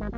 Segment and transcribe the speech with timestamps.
[0.00, 0.08] 嗨，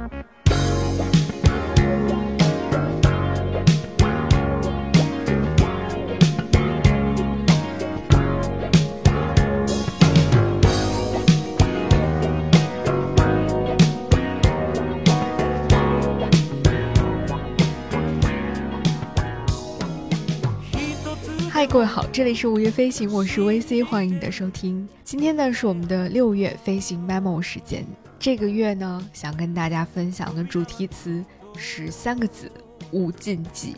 [21.67, 24.89] 各位好，这里是五月飞行，我是 VC，欢迎你的收听。
[25.03, 27.85] 今天呢是我们的六月飞行 memo 时间。
[28.23, 31.25] 这个月呢，想跟大家分享的主题词
[31.57, 32.49] 是三个字：
[32.93, 33.77] 无禁忌。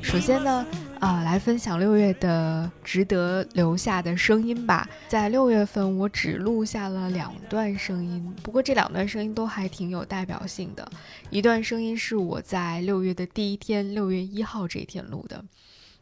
[0.00, 0.66] 首先呢。
[1.04, 4.88] 啊，来分享六月的值得留下的声音吧。
[5.06, 10.90] 在六月份，我只录下了两段声音，不过这两段声音都还挺有代表性的。
[11.28, 15.44] 一段声音是我在六月的第一天，六月一号这一天录的。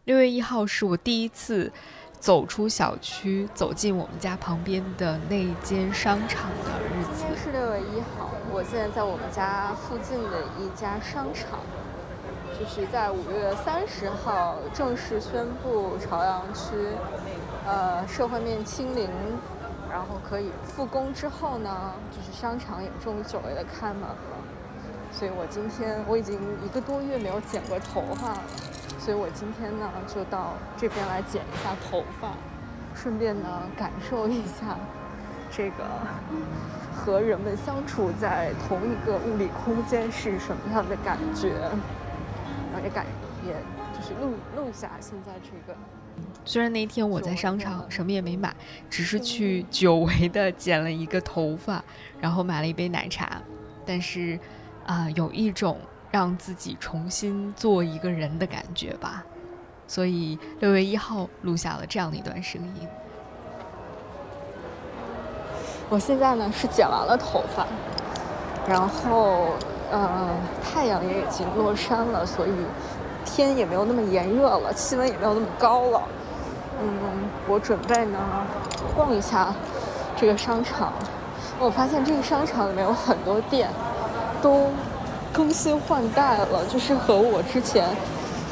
[0.05, 1.73] 六月一号是我第一次
[2.21, 7.25] 走出小区，走进我们家旁边的那间商场的日子。
[7.43, 11.59] 是六月一号，我现在在我们家附近的一家商场。
[12.63, 16.71] 就是在五月三十号正式宣布朝阳区，
[17.67, 19.11] 呃，社会面清零，
[19.91, 24.17] 然后可以复工之后呢，就是商场也终于久违的开门了。
[25.11, 28.43] 所以我今天我已经一个多月没有剪过头发了，
[29.01, 32.29] 所以我今天呢就到这边来剪一下头发，
[32.95, 34.77] 顺便呢感受一下
[35.51, 35.83] 这个
[36.95, 41.51] 和人们相处在同一个物理空间是什么样的感觉。
[42.83, 43.07] 也感
[43.47, 43.53] 也
[43.93, 45.79] 就是录录下现在这个。
[46.45, 48.55] 虽然那天我在商场什么也没买，
[48.91, 51.83] 只是去久违的剪了一个头发，
[52.21, 53.41] 然后买了一杯奶茶，
[53.87, 54.39] 但是
[54.85, 55.79] 啊，有一种
[56.11, 59.25] 让自己重新做一个人的感觉吧。
[59.87, 62.89] 所以六月一号录下了这样的一段声音。
[65.89, 67.67] 我现在呢是剪完了头发，
[68.69, 69.57] 然后。
[69.93, 70.31] 呃，
[70.65, 72.51] 太阳也已经落山了，所以
[73.27, 76.03] 天也没有那么炎热了，气温也没有那么高了。
[76.83, 76.89] 嗯，
[77.47, 78.19] 我准备呢
[78.97, 79.55] 逛一下
[80.17, 80.95] 这个商场。
[81.61, 83.69] 我发现这个商场里面有很多店
[84.41, 84.71] 都
[85.31, 87.87] 更新换代了，就是和我之前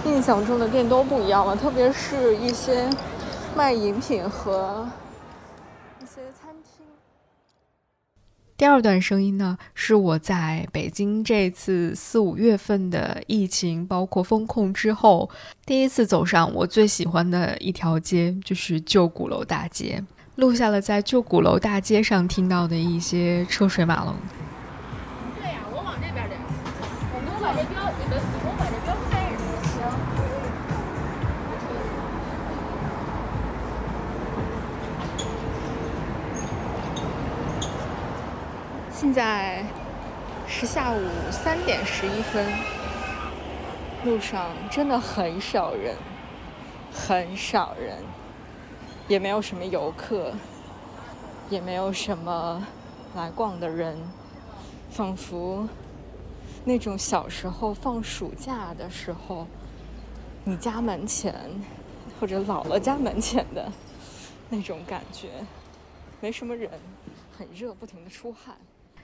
[0.05, 2.87] 印象中的店都不一样了，特别是一些
[3.57, 4.87] 卖饮品和。
[8.61, 15.31] 第二段声音呢，是我在北京这次四五月份的疫情，包括封控之后，
[15.65, 20.05] 第一次走上我最喜欢的一条街，就是旧鼓楼大街，
[20.35, 24.15] 录下了在旧鼓楼大街上听到的一些车水马龙。
[39.01, 39.65] 现在
[40.47, 41.01] 是下午
[41.31, 42.47] 三点十一分，
[44.05, 45.97] 路上真的很少人，
[46.93, 47.97] 很少人，
[49.09, 50.35] 也没有什么游客，
[51.49, 52.63] 也没有什么
[53.15, 53.97] 来逛的人，
[54.91, 55.67] 仿佛
[56.67, 59.47] 那种小时候放暑假的时候，
[60.45, 61.35] 你家门前
[62.21, 63.73] 或者姥姥家门前的
[64.51, 65.31] 那种感觉，
[66.21, 66.71] 没什么人，
[67.39, 68.55] 很热，不停的出汗。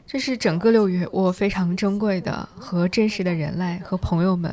[0.06, 4.52] 这是整个六月我非常珍贵的和真实的人类和朋友们，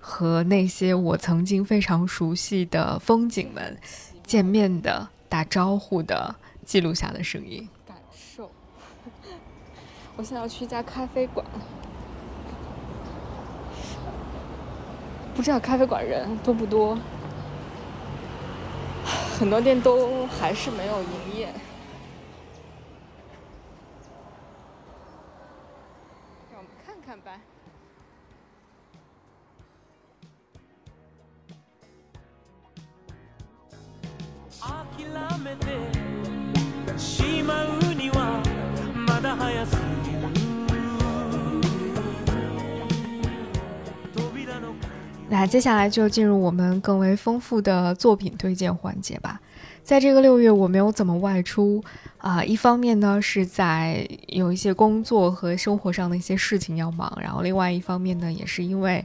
[0.00, 3.76] 和那些我曾经非常熟悉的风景们
[4.24, 6.32] 见面的、打招呼的、
[6.64, 7.68] 记录下的声音。
[7.86, 8.48] 感受。
[10.16, 11.44] 我现在要去一家咖啡馆，
[15.34, 16.96] 不知道咖啡馆人多不多，
[19.38, 21.48] 很多店都还是没有营业。
[45.30, 49.40] 那接下来就进入我们更为丰富的作品推荐环节吧。
[49.82, 51.82] 在这个六月，我没有怎么外出
[52.18, 52.42] 啊。
[52.44, 59.04] 一方面呢，是在有一些工作和生活上的一些事情要忙；然后另外一方面呢，也是因为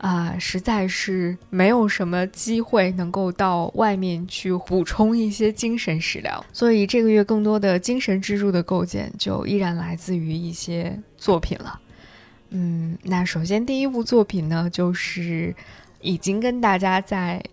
[0.00, 6.42] 啊，实在是没有什么机会能够到外面去补充一些精神食粮。
[6.54, 11.78] 所以这个月更多的精神支柱的构建，就依然来自于一些作品了。
[12.48, 15.54] 嗯，那首先第一部作品呢，就是
[16.00, 17.44] 已经跟大家在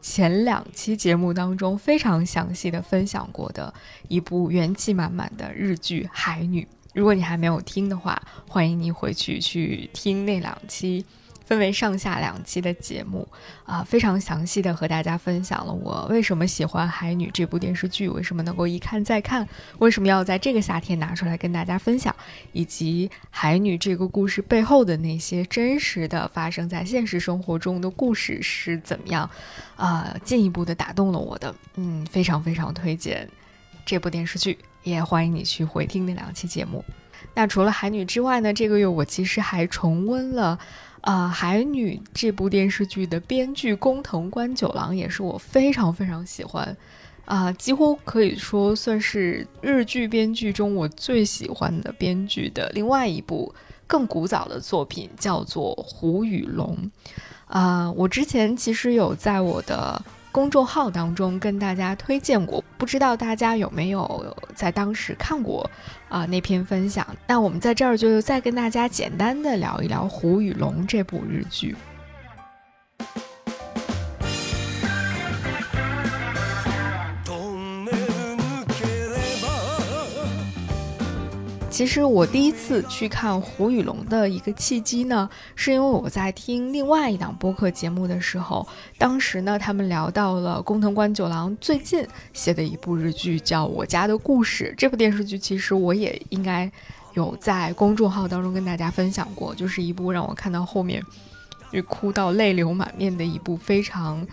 [0.00, 3.74] 前两期节目当中非常详细的分享过的
[4.06, 6.62] 一部元气满满的日剧《海女》。
[6.94, 11.04] 如果你还没有听的话，欢迎你回去去听那两期。
[11.46, 13.26] 分为上下两期的节目，
[13.64, 19.48] 啊，非常详细的和大家分享了我为什么喜欢《海女》这部电视剧，为什么能够一看再看，
[19.78, 22.14] 为什么要在这个夏天拿出来跟大家分享，
[22.52, 29.30] 以及《海女》这个故事背后的那些真实的发生在现实生活中的故事是怎么样，
[29.76, 33.28] 啊，进一步的打动了我的，嗯，非常非常推荐
[33.84, 36.84] 这部电视剧，也欢迎你去回听那两期节目。
[37.34, 40.58] 那除了《海女》之外呢，这个月我其实还重温了。
[41.06, 46.76] 啊，《海女》这部电视剧的编剧工藤官九郎也是我非常非常喜欢，
[47.24, 53.54] 啊，几乎可以说算是日剧编剧中我最喜欢的编剧的另外一部
[53.86, 56.76] 更古早的作品，叫做《虎与龙》。
[57.46, 60.02] 啊，我之前其实有在我的。
[60.32, 65.70] 公众号当中跟大家推荐过，不知道大家有没有在当时看过
[66.08, 67.06] 啊那篇分享？
[67.26, 71.74] 那我们在这儿就再跟大家简单的聊一聊《虎与龙》这部日剧。
[81.76, 92.02] 其实我第一次去看《胡与龙》的一个契机呢，是因为我在听另外一档播客节目的时候，当时呢他们聊到了工藤官九郎最近
[92.32, 94.72] 写的一部日剧，叫《我家的故事》。
[94.74, 96.72] 这部电视剧其实我也应该
[97.12, 101.04] 有在公众号当中跟大家分享过，就是一部让我看到后面
[101.70, 104.26] 就哭到泪流满面的一部非常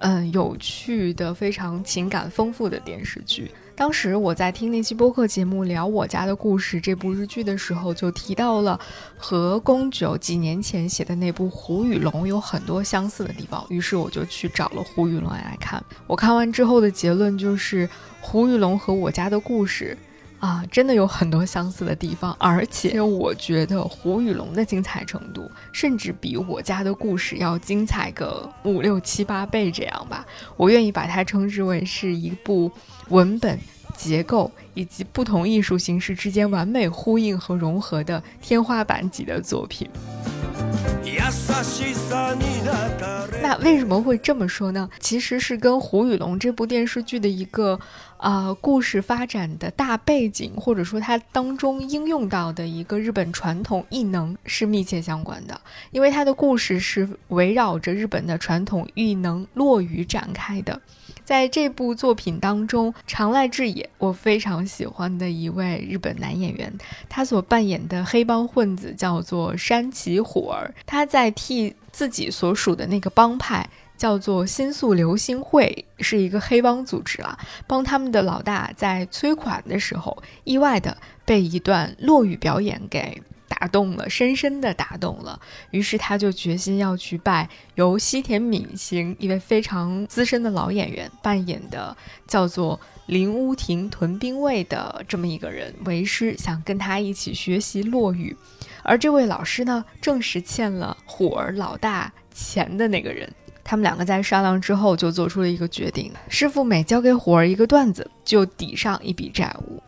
[0.00, 3.50] 嗯有趣的、非常情感丰富的电视剧。
[3.74, 8.78] 当时我在听那期播客节目聊《我家的故事》这部日剧的时候，就提到了
[9.16, 15.82] 和宫九几年前写的那部《胡与龙》有很多相似的地方，于是我就去找了《胡与龙》来看。
[16.06, 17.88] 我看完之后的结论就是，
[18.20, 19.96] 《胡与龙》和《我家的故事》
[20.40, 30.26] 啊，真的有很多相似的地方，而且我觉得《虎与龙》的精彩程度，甚至比《我家的故事》要精彩个五六七八倍这样吧。
[30.56, 32.72] 我愿意把它称之为是一部。
[33.10, 33.58] 文本
[34.00, 39.88] 结构以及不同艺术形式之间完美呼应和融合的天花板级的作品。
[43.42, 44.88] 那为什么会这么说呢？
[44.98, 47.78] 其实是跟《胡与龙》这部电视剧的一个
[48.16, 55.58] 啊故事发展的大背景，或者说它当中应用到的一个日本传统异能是密切相关的。
[55.90, 60.80] 因为它的故事是围绕着日本的传统异能落羽展开的。
[61.24, 66.72] 在这部作品当中，长濑智也，我非常喜欢的一位日本男演员，
[67.08, 83.22] 他所扮演的黑帮混子叫做山崎虎儿，他在替自己所属的那个帮派叫做新宿流星会，是一个黑帮组织啊，帮他们的老大在催款的时候，意外的被一段落雨表演给。
[83.50, 85.38] 打动了，深深的打动了。
[85.72, 91.94] 于是他就决心要去拜由西田敏行一位非常资深的老演员扮演的
[92.28, 98.34] 叫做林屋亭屯兵卫的这么一个人为师，想跟他一起学习落语。
[98.84, 103.28] 而这位老师呢，正是欠了虎儿老大钱的那个人。
[103.62, 109.82] 他们两个在商量之后，就做出了一个决定：师傅每教给虎儿一个段子，就抵上一笔债务。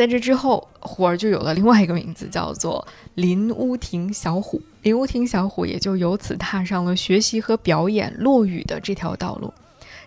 [0.00, 4.58] 在这之后，虎儿就有了另外一个名字，叫做林屋亭小虎。
[4.80, 9.52] 林屋亭小虎也就由此踏上了学习和表演落雨的这条道路。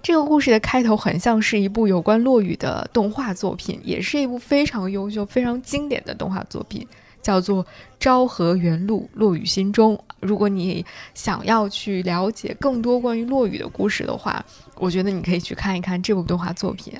[0.01, 6.87] 这个故事的开头很像是一部有关落雨的动画作品，也是一部非常优秀、非常经典的动画作品。
[7.21, 7.63] 叫做
[7.99, 9.95] 《昭和元禄落雨心中》。
[10.23, 14.43] 如果你想要去了解更多关于落雨的故事的话，
[14.75, 16.93] 我觉得你可以去看一看这部动画作品。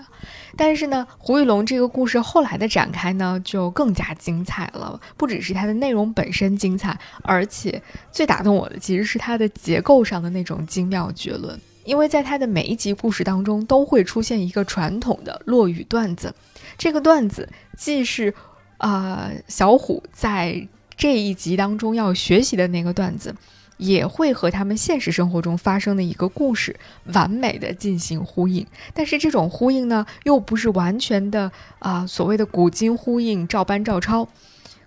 [0.56, 5.00] 但是呢，胡玉龙这个故事后来的展开呢，就更加精彩了。
[5.18, 11.60] 不只是它的内容本身精彩，而且最打动我的其实是它的结构上的那种精妙绝伦。
[11.86, 16.34] 因为在它的每一集故事当中，都会出现一个传统的落雨段子。
[16.78, 18.34] 这个段子既是
[18.78, 20.66] 啊，小虎在
[21.04, 23.36] 这一集当中要学习的那个段子，
[23.76, 28.66] 也会和他们现实生活中发生的一个故事完美的进行呼应。
[28.94, 34.30] 但是这种呼应呢，又不是完全的啊，所谓的古今呼应、照搬照抄。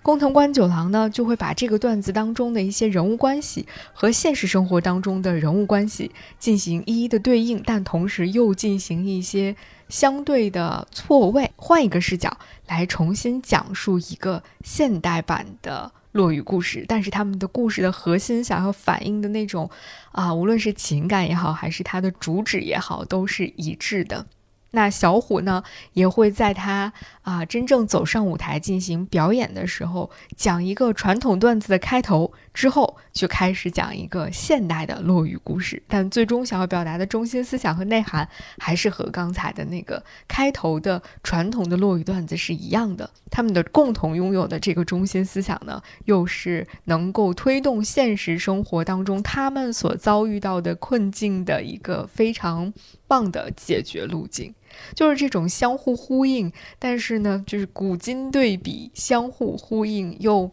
[0.01, 9.55] 工藤官九郎呢，就会把这个段子当中的一些人物关系和现实生活当中的人物关系进行一一的对应，但同时又进行一些。
[9.89, 19.71] 相对的错位，换一个视角来重新讲述一个现代版的落雨故事，但是他们的故事的核心想要反映的那种
[20.11, 24.27] 啊，无论是情感也好，还是它的主旨也好，都是一致的。
[24.73, 26.93] 那小虎呢，也会在他
[27.23, 35.83] 啊真正走上舞台进行表演的时候，讲一个传统段子的开头，之后就开始讲一个现代的落语故事。
[35.89, 43.09] 但最终想要表达的中心思想和内涵，还是和刚才的那个开头的传统的落语段子是一样的。
[43.31, 52.73] 他们的共同拥有的这个中心思想呢，又是能够推动现实生活当中他们所遭遇到的困境的一个非常
[53.08, 54.54] 棒的解决路径。
[54.96, 60.50] 就是这种相互呼应，但是呢，就是古今对比，相互呼应，又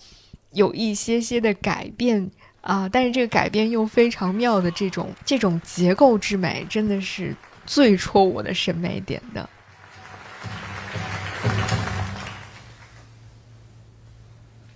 [0.52, 7.34] 有一些些的改变啊，但是这个改变又非常妙的这种这种结构之美，真的是
[7.64, 9.48] 最戳我的审美点的。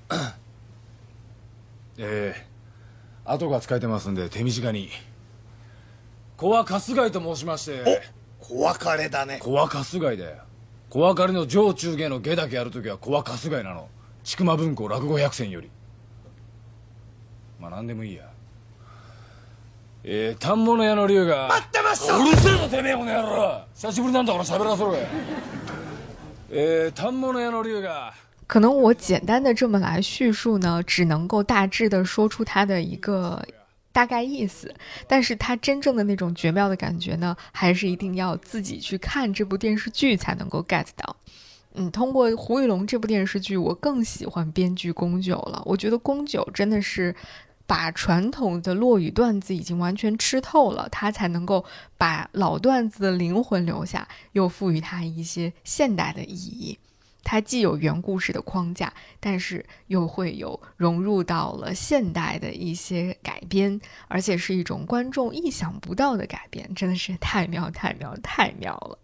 [1.98, 4.88] えー、後が使えてますんで手短に。
[6.37, 8.03] 子は春日井と申しまして。
[8.39, 9.39] 小別れだね。
[9.41, 10.43] 小は春日井だよ。
[10.87, 13.89] 小別れの上中下の下だけやるときは小は春日井なの。
[14.23, 15.71] 千曲文庫落語百選より。
[17.59, 18.29] まあ何でもいいや。
[20.03, 21.47] えー、反物屋の龍が。
[21.47, 22.15] 待ってました。
[22.15, 23.61] うるせえぞてめえこの野郎。
[23.73, 24.99] 久しぶりなんだから喋らせろよ。
[26.51, 28.13] えー、反物屋の龍が。
[28.45, 33.43] 可能我简单的这么来叙述呢，只能够大致的说出它的一个
[33.97, 34.71] 大概意思，
[35.07, 41.15] 但是它真正的那种绝妙的感觉呢，还是一定要自己去看这部电视剧才能够 get 到。
[41.73, 45.63] 嗯，通过《胡玉龙》这部电视剧，我更喜欢编剧宫九了。
[45.65, 47.15] 我觉得宫九真的是
[47.65, 51.65] 把传统的落语段子已经完全吃透了，他才能够
[51.97, 56.77] 把老段子的灵魂留下，又赋予它一些现代的意义。
[57.26, 68.98] 它既有原故事的框架，但是又会有融入到了现代的一些改编，而且是一种观众意想不到的改编，真的是太妙太妙太妙了。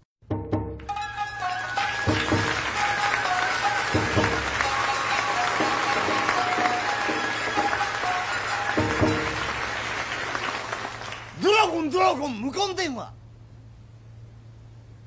[11.41, 13.13] ドラゴンドラゴン無言電話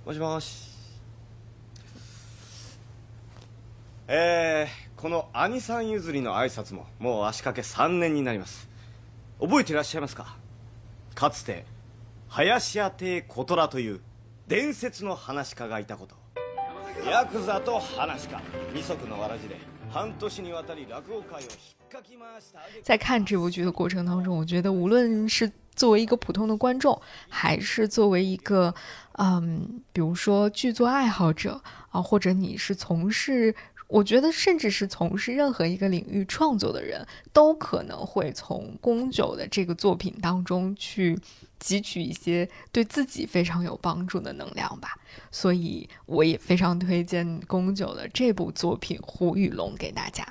[0.06, 0.65] もしもし
[4.09, 8.69] えー、この兄さん譲りの挨拶ももう足掛け3年になります。
[9.41, 10.37] 覚えていらっしゃいますか？
[11.17, 11.65] かつて
[12.29, 14.01] 林家亭小虎という
[14.47, 16.15] 伝説の話家がいたこと。
[17.11, 18.41] ヤクザと話家。
[18.73, 19.57] 二足のわらじで。
[19.91, 21.51] 半年にわたり落語会を引っ
[21.91, 22.61] かき回した。
[22.85, 28.73] 在看这部剧的过程当中，我觉得无论是作为一个普通的观众，还是作为一个，
[29.15, 31.61] 嗯，比如说剧作爱好者
[31.91, 33.53] 啊，或者你是从事。
[33.89, 41.17] 我觉得，甚至是从事任何一个领域创作的人，都可能会从宫九的这个作品当中去
[41.61, 44.99] 汲取一些对自己非常有帮助的能量吧。
[45.31, 50.27] 所以，我也非常推荐宫九的这部作品《胡与龙》给大家。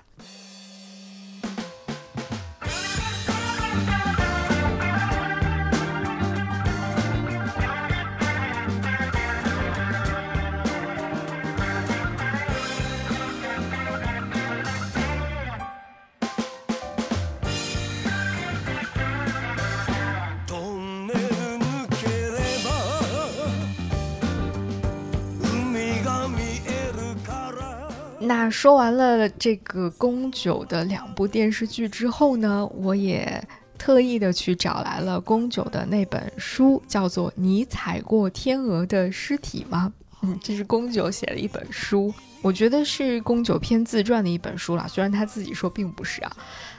[28.25, 33.41] 那说完了这个宫九的两部电视剧之后呢，我也
[33.77, 39.94] 特意的去找来了宫九的那本书，叫做《你踩过天鹅的尸体吗》？
[40.27, 46.32] 嗯，这是宫九写的一本书，我觉得是宫九偏自传的一本书了，虽然他自己说并不是啊，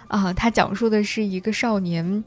[0.08, 2.24] 啊，他讲述的是一个少年。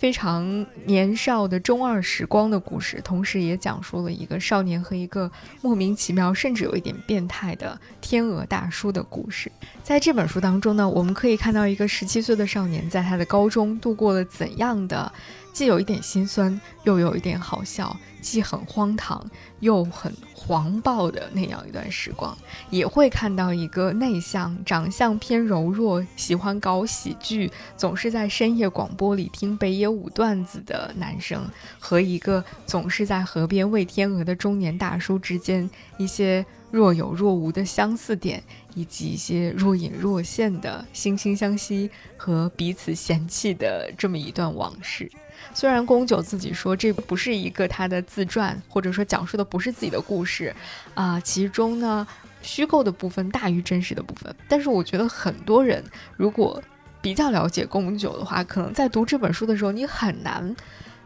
[0.00, 5.30] 非常年少的中二时光的故事，同时也讲述了一个少年和一个
[5.60, 9.52] 莫名其妙，甚至有一点变态的天鹅大叔的故事。
[9.82, 15.12] 在这本书当中呢，我们可以看到一个十七岁的少年在他的高中度过了怎样的，
[15.52, 17.94] 既有一点心酸，又有一点好笑。
[18.22, 19.30] 既很荒唐
[19.60, 20.12] 又很
[20.46, 22.36] 狂暴的那样一段时光，
[22.70, 31.46] 也会看到一个内向、长相偏柔弱、喜欢搞喜剧、总是在深夜广播里听北野武段子的男生，
[31.78, 35.68] 和一个总是在河边喂天鹅的中年大叔之间
[35.98, 38.42] 一些若有若无的相似点，
[38.74, 45.10] 以及一些若隐若现的惺惺相惜和彼此嫌弃的这么一段往事。
[45.52, 50.54] 虽然宫九自己说这不是一个他的自传，或者说讲述的不是自己的故事，
[50.94, 52.06] 啊，其中呢
[52.42, 54.34] 虚构的部分大于真实的部分。
[54.48, 55.84] 但是我觉得很多人
[56.16, 56.62] 如果
[57.02, 60.54] 比较了解宫九的话，可能在读这本书的时候，你很难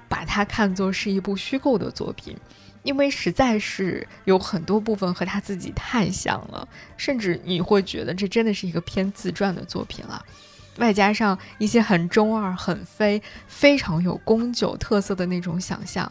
[0.09, 2.37] 把它看作是一部虚构的作品，
[2.83, 10.25] 因为实在是有很多部分和他自己太像了，甚至你会觉得这真的是一个偏自传的作品了。
[10.79, 16.11] 外加上一些很中二、很非、非常有宫酒特色的那种想象，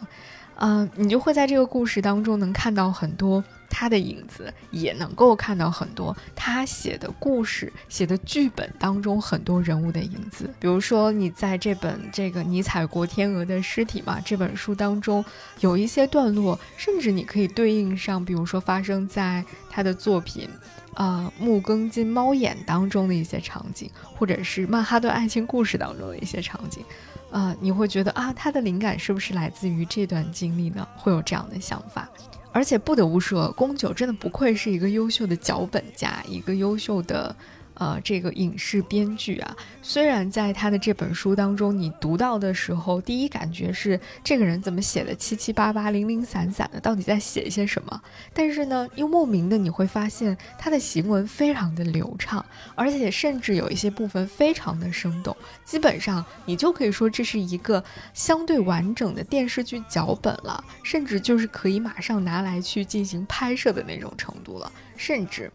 [0.56, 3.44] 嗯，你就会在这个故事当中能看到很多。
[3.76, 10.48] 他的影子也能够看到很多他写的故事、写的剧本当中很多人物的影子。
[10.60, 14.22] 比如说，你在这本这个尼采过天鹅的尸体嘛？
[14.24, 15.26] 这本书当中
[15.60, 20.48] 有一些段落，甚至你可以对应上，比如说发生在他的作品，
[20.94, 26.86] 啊，《木更津猫眼》当中的一些场景，或者是《曼哈顿爱情故事》当中的一些场景，
[27.32, 30.88] 啊，你会觉得啊，他的灵感是不是来自于这段经历呢？
[30.96, 32.08] 会有这样的想法。
[32.54, 37.36] 而且不得不说，宫九真的不愧是一个优秀的脚本家，一个优秀的。
[37.76, 48.02] 呃，这个影视编剧啊，虽然在他的这本书当中，你读到的时候，第一感觉是这个人怎么写的七七八八、零零散散的，到底在写些什么？
[48.34, 55.36] 但是呢，又莫名的你会发现他的行文非常的流畅，而且甚至有一些部分非常的生动。
[55.66, 65.52] 基本上你就可以说这是一个相对完整的电视剧脚本了，甚至就是可以马上拿来去进行拍摄的那种程度了，甚至。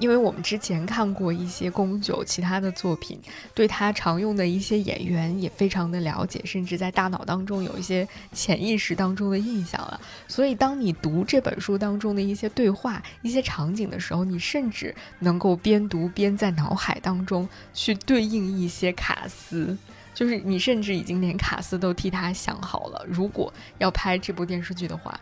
[0.00, 3.20] 因为我们之前看过一些宫九其他的作品，
[3.54, 10.00] 对他常用的一些演员也非常的了解，甚至在大脑当中有一些潜意识当中的印象了。
[10.26, 19.76] 所以，当你读这本书当中的一些对话、一些场景的时候，你甚至能够边读边在脑海当中去对应一些卡司，
[20.14, 23.04] 就是你甚至已经连卡司都替他想好了。
[23.06, 25.20] 如果要拍这部电视剧的话，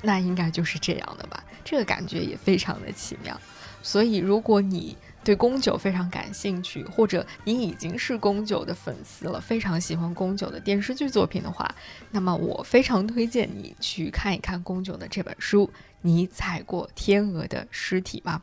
[0.00, 1.44] 那应该就是这样的吧？
[1.62, 3.38] 这个感觉也非常的奇妙。
[3.84, 11.72] 所以，如果你对宫九非常感兴趣，或者你已经是宫九的粉丝了，非常喜欢宫九的电视剧作品的话，
[12.10, 15.66] 那么我非常推荐你去看一看宫九的这本书
[16.00, 18.40] 《你踩过天鹅的尸体吗》。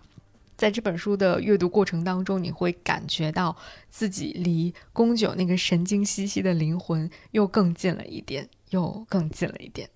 [0.56, 3.58] 在这本书的阅读过程当中，你会感觉到
[3.90, 9.90] 自己离宫九那个神经兮兮的灵魂又更近了一点，又更近了一点。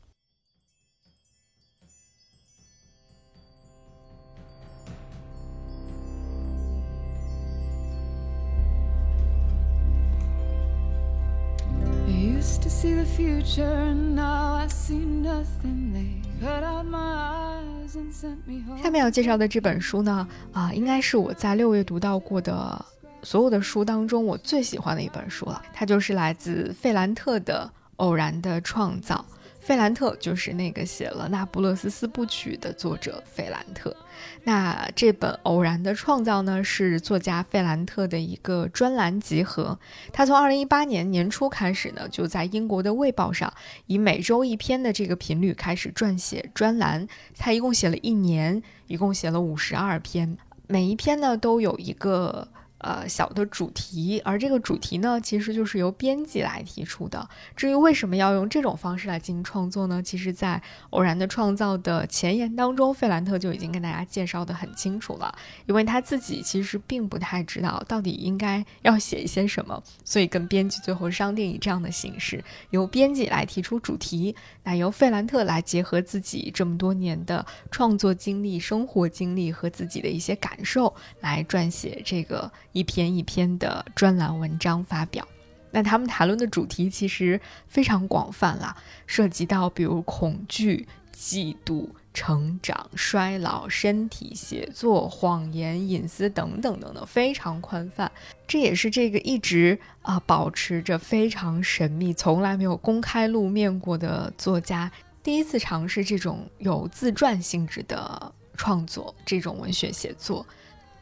[12.46, 15.92] To see the future now i see nothing.
[15.92, 18.82] They put out my eyes and sent me home.
[18.84, 22.86] 下面要介绍的这本书呢啊应该是我在六月读到过的
[23.24, 25.60] 所有的书当中我最喜欢的一本书了。
[25.74, 29.26] 它就是来自费兰特的偶然的创造。
[29.66, 33.98] 费兰特就是那个写了《那不勒斯四部曲》的作者费兰特。
[34.44, 39.80] 那这本《偶然的创造》呢，是作家费兰特的一个专栏集合。
[40.14, 43.52] 他从二零一八年年初开始呢，就在英国的《卫报》上
[43.88, 47.08] 以每周一篇的这个频率开始撰写专栏。
[47.36, 52.48] 他一共写了一年，一共写了五十二篇，每一篇呢都有一个。
[52.80, 57.28] 呃，小的主题，而这个主题呢，其实就是由编辑来提出的。
[57.56, 60.04] 至于为什么要用这种方式来进行创作呢？
[60.04, 65.34] 其实，在《偶然的创造》的前言当中，费兰特就已经跟大家介绍的很清楚了。
[65.66, 82.52] 因为他自己其实并不太知道到底应该要写一些什么，所以跟编辑最后商定以这样的形式，由编辑来提出主题，那由费兰特来结合自己这么多年的创作经历、生活经历和自己的一些感受，来撰写这个。
[82.76, 85.26] 一篇一篇的专栏文章发表，
[85.72, 88.76] 那他们谈论的主题其实非常广泛了，
[89.08, 90.86] 涉及到比如恐惧、
[91.16, 98.12] 嫉妒、成长、衰老、身体、写作、谎言、隐私等等等等，非常宽泛。
[98.46, 104.92] 这也是这个一直啊保持着非常神秘、从来没有公开露面过的作家，
[105.24, 110.46] 第一次尝试这种有自传性质的创作，这种文学写作。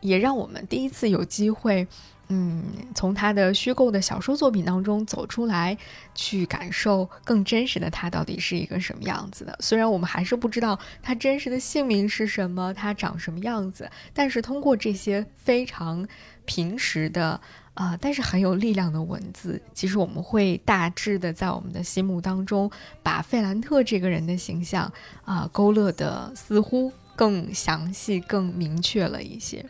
[0.04, 1.88] 也让我们第一次有机会，
[2.28, 2.64] 嗯，
[2.94, 5.78] 从他的虚构的小说作品当中走出来，
[6.14, 9.58] 去感受更真实的他到底是一个什么样子的。
[9.62, 16.08] 虽然我们还是不知道他真实的姓名是什么，他长什么样子，但是通过这些非常
[16.46, 17.40] 平实的
[17.74, 22.70] 啊，但是很有力量的文字，其实我们会大致的在我们的心目当中，
[23.02, 24.92] 把费兰特这个人的形象
[25.24, 29.66] 啊勾勒的似乎更详细、更明确了一些。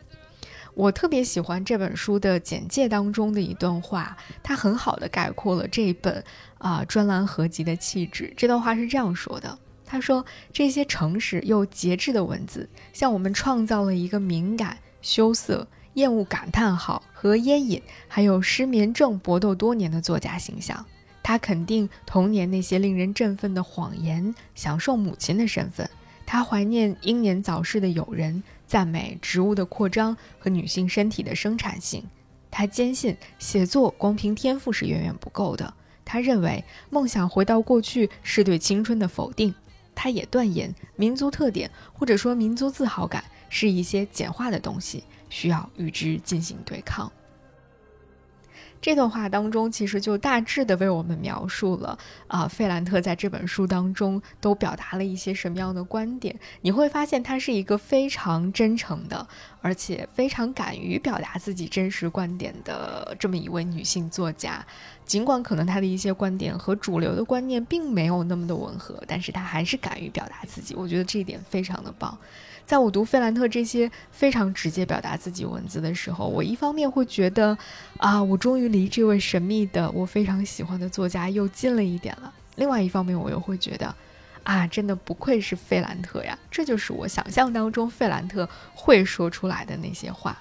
[0.74, 6.22] 我特别喜欢这本书的简介当中的一段话，它很好的概括了这一本
[6.58, 8.32] 啊专栏合集的气质。
[8.36, 20.84] 这段话是这样说的：他说，这些诚实又节制的文字，向我们创造了一个敏感、羞涩、厌恶感叹号和烟瘾，还有失眠症搏斗多年的作家形象。
[21.22, 25.88] 他肯定童年那些令人振奋的谎言，享受母亲的身份。
[26.26, 28.42] 他怀念英年早逝的友人，
[28.74, 32.02] 赞美植物的扩张和女性身体的生产性。
[32.50, 35.72] 他坚信写作光凭天赋是远远不够的。
[36.04, 39.54] 他认为梦想回到过去是对青春的否定。
[39.94, 47.08] 他也断言民族特点或者说民族自豪感是一些简化的东西，需要与之进行对抗。
[48.84, 56.38] 这段话当中，其实就大致的为我们描述了啊，费兰特在这本书当中都表达了一些什么样的观点。
[56.60, 59.26] 你会发现，她是一个非常真诚的，
[59.62, 64.62] 而且非常敢于表达自己真实观点的这么一位女性作家。
[65.06, 70.74] 尽管可能她的一些观点和主流的观念并没有那么的吻合，但是她还是敢于表达自己。
[70.74, 72.18] 我觉得这一点非常的棒。
[72.66, 77.56] 在我读费兰特这些非常直接表达自己文字的时候，我一方面会觉得，
[77.98, 83.94] 啊，我终于离这位神秘的我非常喜欢的作家又近了一点了；另外一方面，我又会觉得，
[84.42, 90.40] 啊，真的不愧是费兰特呀，这就是我想象当中费兰特会说出来的那些话。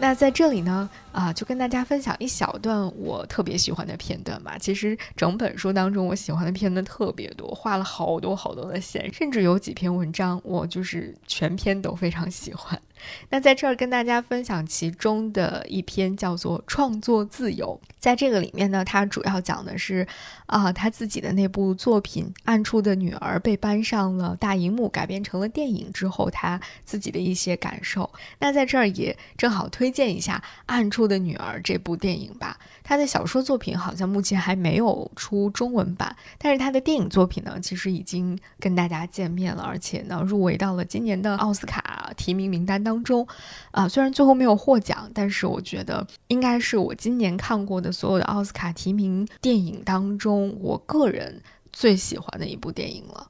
[0.00, 4.56] 那在这里呢，啊，就跟大家分享一小段我特别喜欢的片段吧。
[4.56, 12.80] 其实整本书当中，我喜欢的片段特别多，画了好多好多的线，甚至有几篇文章，我就是全篇都非常喜欢。
[13.30, 17.80] 那在这儿跟大家分享其中的一篇，叫做《创作自由》。
[17.98, 20.06] 在这个里面呢，它主要讲的是，
[20.46, 28.08] 啊，他自己的那部作品《暗处的女儿》被搬上了大荧幕，改编成了电影之后，他自己的一些感受。
[28.38, 32.56] 那在这儿也正好推荐一下《暗处的女儿》这部电影吧。
[32.84, 43.26] 他的小说作品好像目前还没有出中文版，但是他的电影作品呢，其实已经跟大家见面了，而且呢，入围到了今年的奥斯卡提名名单当中。
[43.70, 53.28] 啊，虽然最后没有获奖，但是我觉得应该是我今年看过的所有的奥斯卡提名电影当中，我个人最喜欢的一部电影了。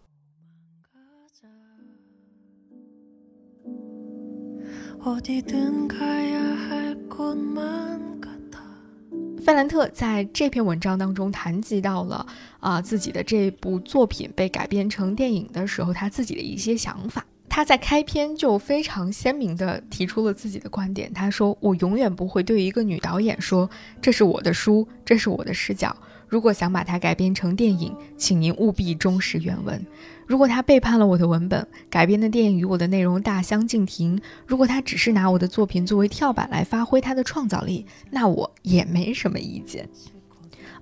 [9.44, 12.26] 费兰特在这篇文章当中谈及到了
[12.60, 17.24] 啊自己的这部作品被改编成电影的时候，他自己的一些想法。
[17.58, 21.12] 他在开篇就非常鲜明地提出了自己的观点。
[21.12, 23.68] 他说：“我永远不会对一个女导演说，
[24.00, 25.96] 这是我的书，这是我的视角。
[26.28, 29.84] 如果想把它改编成电影，请您务必忠实原文。
[30.24, 34.16] 如果他背叛了我的文本，改编的电影与我的内容大相径庭；
[34.46, 39.88] 如果他只是拿我的作品作为跳板来发挥他的创造力，那我也没什么意见。”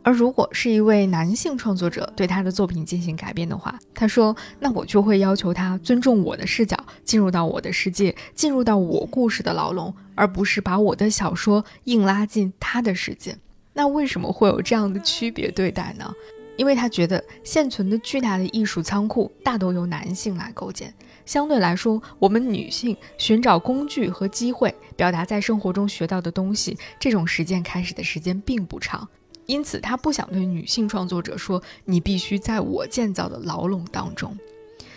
[0.07, 13.37] 而如果是一位男性创作者对他的作品进行改编的话，他说：“那我就会要求他尊重我的视角，进入到我的世界，进入到我故事的牢笼，而不是把我的小说硬拉进他的世界。”
[13.75, 16.09] 那为什么会有这样的区别对待呢？
[16.57, 29.09] 因为他觉得现存的巨大的艺术仓库大都由男性来构建，相对来说，我们女性寻找工具和机会，表达在生活中学到的东西，这种实践开始的时间并不长。
[29.47, 34.37] 因此，他不想对女性创作者说：“你必须在我建造的牢笼当中，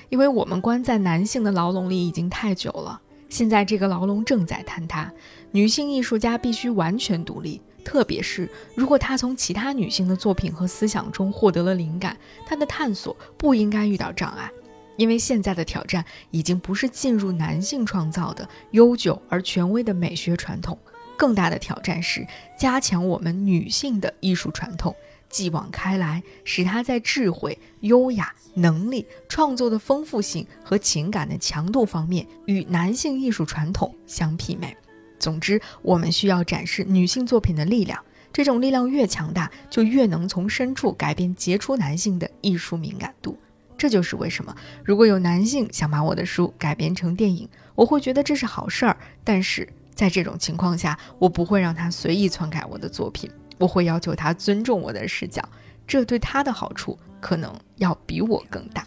[0.09, 2.99] 因为我们关在男性的牢笼里已经太久了。
[3.29, 5.11] 现在这个牢笼正在坍塌，
[5.51, 7.61] 女性艺术家必须完全独立。
[7.85, 14.51] 特别是如果她从其他女性的作品和思想中获得了灵感，她的探索不应该遇到障碍，
[14.97, 20.75] 因为现在的挑战已经不是进入男性创造的悠久而权威的美学传统。”
[21.19, 22.25] 更大的挑战是
[22.57, 24.95] 加强我们女性的艺术传统，
[25.27, 34.73] 继往开来，使她在智慧、优雅、能力、创作的丰富性和情感的强度方面与男性艺术传统相媲美。
[35.19, 38.01] 总之，我们需要展示女性作品的力量，
[38.31, 43.37] 这种力量越强大，就越能从深处改变杰出男性的艺术敏感度。
[43.77, 44.55] 这就是为什么，
[44.85, 48.95] 如果有男性想把我的书改编成电影，我会觉得这是好事儿。
[49.25, 49.67] 但是。
[49.93, 55.43] 在这种情况下，我不会让他随意篡改我的作品，我会要求他尊重我的视角，
[55.85, 58.85] 这对他的好处可能要比我更大。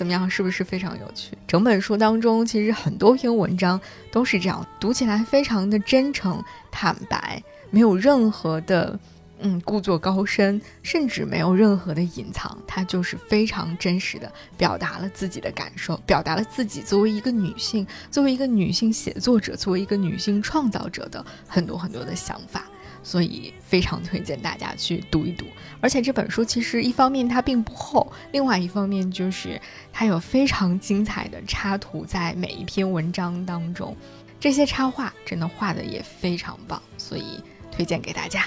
[0.00, 0.30] 怎么样？
[0.30, 1.36] 是不是非常有趣？
[1.46, 3.78] 整本书当中，其实很多篇文章
[4.10, 8.98] 都是这样，读起来非常的真诚、坦白，没有任何的
[9.40, 22.64] 嗯故作高深，甚至没有任何的隐藏，它就是非常真实的表达了自己的感受，表达了自己作为一个女性、作为一个女性写作者、作为一个女性创造者的很多很多的想法。
[23.02, 25.46] 所以非常推荐大家去读一读，
[25.80, 29.60] 而且这本书其实一方面它并不厚，另外一方面就是
[29.92, 33.96] 它有非常精彩的插图在每一篇文章当中，
[34.38, 38.46] 这些插画真的画的也非常棒，所以推荐给大家。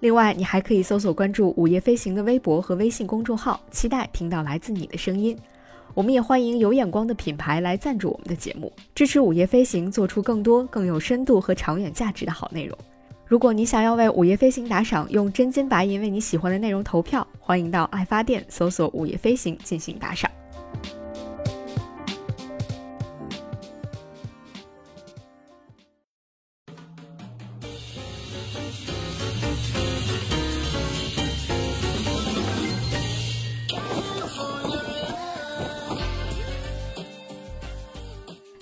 [0.00, 5.36] 另外，你还可以搜索关注“午夜飞行”的微博和微信公众号，期待听到来自你的声音。
[5.92, 12.76] 我们也欢迎有眼光的品牌来赞助我们的节目，支持“午夜飞行”做出更多更有深度和长远价值的好内容。
[13.26, 20.30] 如果你想要为“午夜飞行”打赏，用真金白银为你喜欢的内容投票，欢迎到爱发电搜索“午夜飞行”进行打赏。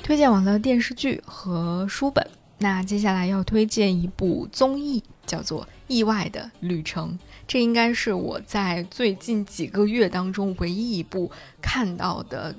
[0.08, 7.10] 推荐完了电视剧和书本，那接下来要推荐一部综艺，叫做《意外的旅程》。
[7.46, 12.54] 这应该是我在最近几个月当中唯一一部看到的，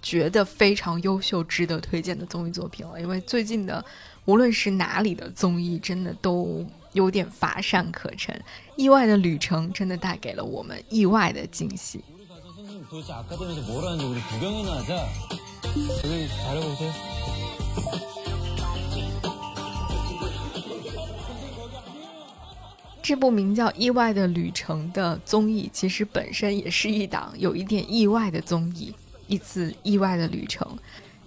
[0.00, 2.98] 觉得非常优秀、值得推荐的综艺作品了。
[2.98, 3.84] 因为最近的
[4.24, 8.34] 无论是哪里的综艺，真的都有点乏善可陈，
[8.76, 12.02] 《意外的旅程》真的带给了我们意外的惊喜。
[16.03, 16.91] 여기 잘해보세요.
[23.01, 28.95] 这部名叫《意外的旅程》的综艺，其实本身也是一档有一点意外的综艺，
[29.27, 30.65] 一次意外的旅程。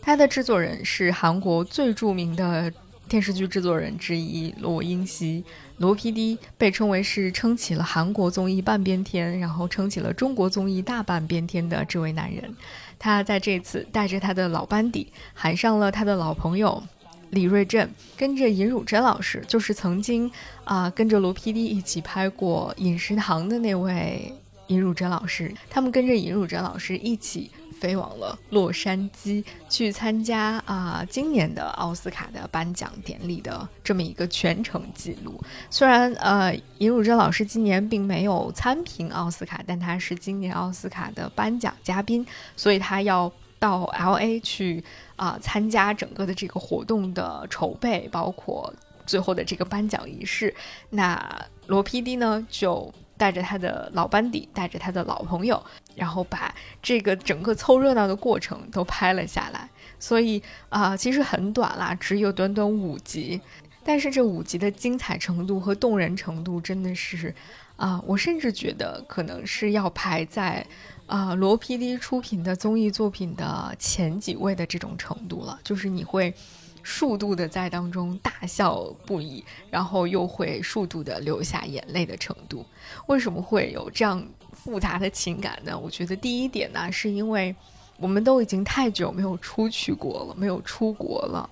[0.00, 2.72] 它的制作人是韩国最着名的
[3.09, 5.44] 电视剧制作人之一罗英熙，
[5.76, 12.56] 罗 PD 被称为是撑起了韩国综艺半边天，然后撑起了中国综艺大半边天的这位男人。
[13.03, 16.83] 他在这次带着他的老班底，喊上了他的老朋友
[17.31, 20.31] 李瑞镇，跟着尹汝贞老师，就是曾经
[20.63, 24.31] 啊跟着罗 PD 一起拍过《饮食堂》的那位
[24.67, 27.49] 尹汝贞老师，他们跟着尹汝贞老师一起。
[27.81, 35.41] 飞往了洛杉矶去参加啊今年的奥斯卡的颁奖典礼的这么一个全程记录。
[35.71, 42.23] 虽然呃尹汝贞老师今年并没有参评奥斯卡，但他是今年奥斯卡的颁奖嘉宾，
[42.55, 44.83] 所以他要到 L A 去
[45.15, 48.71] 啊参加整个的这个活动的筹备，包括
[49.07, 50.53] 最后的这个颁奖仪式。
[50.91, 51.19] 那
[51.65, 52.93] 罗 PD 呢就。
[53.21, 55.63] 带着他的老班底，带着他的老朋友，
[55.95, 59.69] 然后把这个整个凑热闹的过程都拍了下来。
[59.99, 63.39] 所以啊，其实很短啦，只有短短五集，
[63.84, 67.31] 但是这五集的精彩程度和动人程度真的是
[67.75, 70.65] 啊，我甚至觉得可能是要排在
[71.05, 76.34] 啊罗 PD 出品的综艺作品的前几位的这种程度了，就是你会。
[76.83, 82.65] 数度的在当中大笑不已，然后又会数度的流下眼泪的程度，
[83.07, 85.77] 为什么会有这样复杂的情感呢？
[85.77, 87.55] 我觉得第一点呢，是因为
[87.97, 91.49] 我们都已经太久没有出去过了，没有出国了，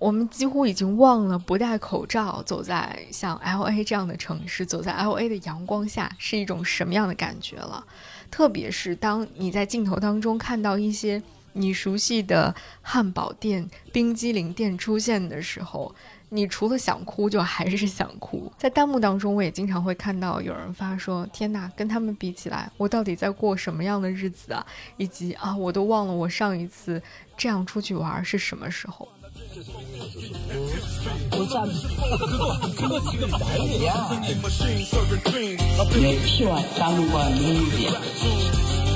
[0.00, 7.84] 我们几乎已经忘了不戴口罩走在像 L A 这样的城市，走在 L A 的阳光下是一种什么样的感觉了。
[8.30, 11.22] 特别是当你在镜头当中看到一些。
[11.52, 15.94] 你熟悉的汉堡店、冰激凌店出现的时候，
[16.30, 18.50] 你除了想哭，就还是想哭。
[18.56, 24.64] 在弹幕当中，我也经常会看到有人发说：“天哪，跟他们比起来，我到底在过什么样的日子啊？”
[24.96, 27.02] 以及啊，我都忘了我上一次
[27.36, 29.08] 这样出去玩是什么时候。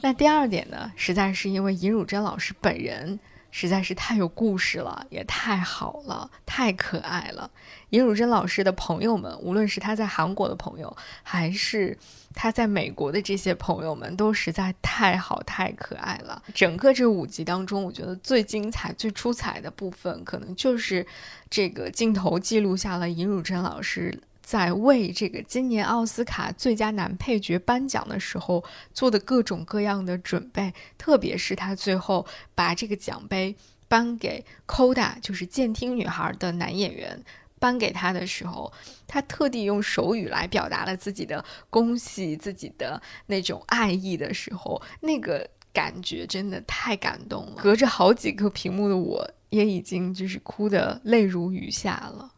[0.00, 3.18] 那第二点呢，实在是因为尹汝贞老师本人。
[3.54, 7.50] 实在是太有故事了，也太好了，太可爱了。
[7.90, 11.98] 尹汝贞老师的朋友们，无论是他在韩国的朋友，还是
[12.34, 16.42] 他在美国的这些朋友们，都实在太好、太可爱了。
[16.54, 21.06] 整个这五集当中，我觉得最精彩、最出彩的部分，可能就是
[21.50, 24.20] 这个镜头记录下了尹汝贞老师。
[24.44, 33.54] 在为这个今年奥斯卡最佳男配角颁奖的时候做的各种各样的准备，特别是他最后把这个奖杯
[33.86, 37.22] 颁给 Koda，就是监听女孩的男演员，
[37.62, 38.72] 颁给他的时候，
[39.06, 47.62] 他特地用手语来表达了自己的恭喜、自己的那种爱意的时候，那个感觉真的太感动了。
[47.62, 52.32] 隔着好几个屏幕的我，也已经就是哭得泪如雨下了。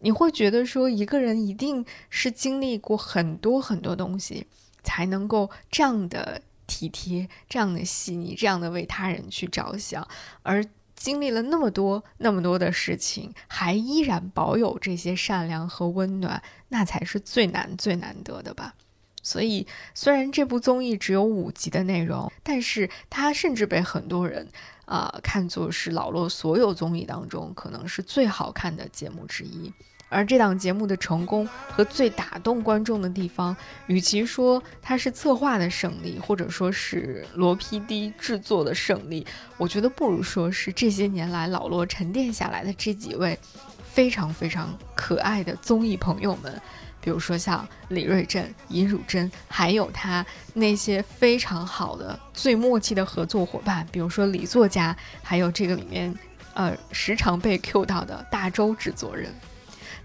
[0.00, 4.48] 你会觉得说，一个人一定是经历过很多很多东西，
[4.82, 10.06] 才能够这样的体贴、这样的细腻、这样的为他人去着想，
[10.42, 10.64] 而
[10.98, 18.74] 经历了那么多那么多的事情，还依然保有这些善良和温暖，那才是最难最难得的吧。
[19.22, 24.48] 所以，虽然这部综艺只有五集的内容，但是它甚至被很多人
[24.86, 29.72] 啊看作是老罗所有综艺当中可能是最好看的节目之一。
[30.08, 33.54] 而这档节目的成功和最打动观众的地方，
[33.86, 43.38] 与其说它是策划的胜利，或者说是罗 PD 制作的胜利，我觉得不如说是这些年来老罗沉淀下来的这几位
[43.92, 46.60] 非常非常可爱的综艺朋友们，
[47.00, 56.14] 比如说像李瑞镇、尹汝贞，还有他那些非常好的、最默契的合作伙伴，比如说李作家，还有这个里面
[56.54, 59.34] 呃时常被 Q 到的大周制作人。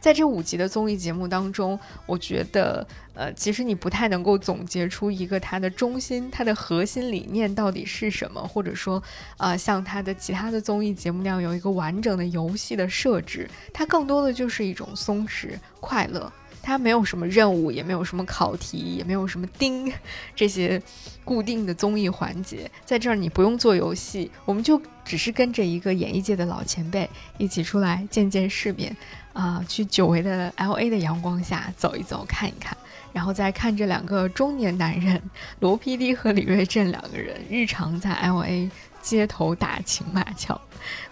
[0.04, 9.02] 在这五集的综艺节目当中，我觉得，呃，其实你不太能够总结出一个它的中心、它的核心理念到底是什么，或者说，
[9.38, 16.30] 啊，像它的其他的综艺节目那样有一个完整的游戏的设置，它更多的就是一种松弛、快乐。
[16.64, 19.92] 它没有什么任务，也没有什么考题，也没有什么钉
[20.34, 20.82] 这些
[21.26, 22.72] 固定的综艺环节。
[22.86, 28.96] 在这儿，你不用做游戏，我们就只是跟着一个演艺界的老前辈一起出来见见世面，
[29.34, 32.76] 啊，去久违的 L A 的阳光下走一走、看一看，
[33.12, 35.22] 然后再看这两个中年男人
[35.60, 38.72] 罗 PD 和李瑞镇两个人日常在 L A
[39.02, 40.60] 街头打情骂俏，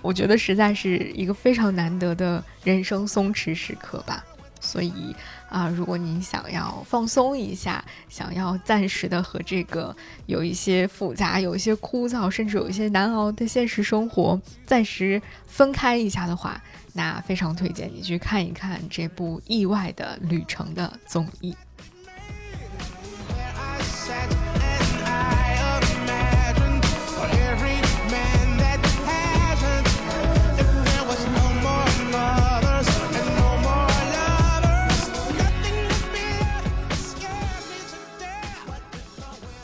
[0.01, 4.23] 我觉得实在是一个非常难得的人生松弛时刻吧。
[4.61, 5.13] 所以
[5.49, 9.93] 啊，如果您想要放松一下，想要暂时的和这个
[10.27, 16.61] 有一些复杂、有一些枯燥，甚至有一些难熬的现实生活暂时分开一下的话，
[16.93, 21.53] 那非常推荐你去看一看这部《意外的旅程》的综艺。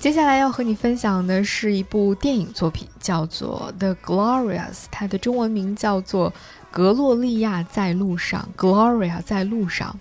[0.08, 6.32] 接下来要和你分享的是一部电影作品，叫做《The Glorious》，它的中文名叫做
[6.72, 10.00] 《格洛丽亚在路上》，Gloria 在路上。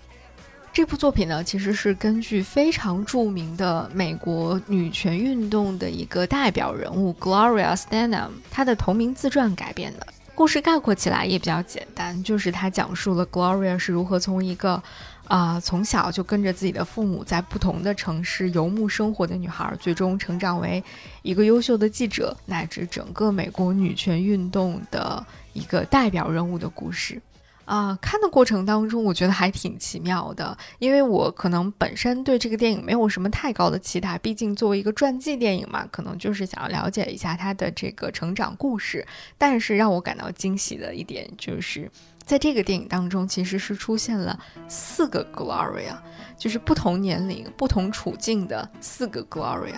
[0.71, 10.07] 这部作品呢，其实是根据非常著名的美国女权运动的一个代表人物 Gloria Steinem 她的同名自传改编的。
[10.33, 14.81] 故事概括起来也比较简单，就是它讲述了 Gloria 是如何从一个
[15.27, 20.81] 啊，从小就跟着自己的父母在不同的城市游牧生活的女孩，最终成长为
[21.21, 27.21] 一个优秀的记者，乃至整个美国女权运动的一个代表人物的故事。
[27.65, 39.05] 啊，看的过程当中，我觉得还挺奇妙的，因为我可能本身对这个电影没有什么太高的期待，毕竟作为一个传记电影嘛，可能就是想要了解一下他的这个成长故事。
[39.37, 41.91] 但是让我感到惊喜的一点就是。
[42.27, 44.37] 在这个电影当中，其实是出现了
[44.67, 45.95] 四个 Gloria，
[46.37, 49.77] 就是不同年龄、不同处境的四个 Gloria。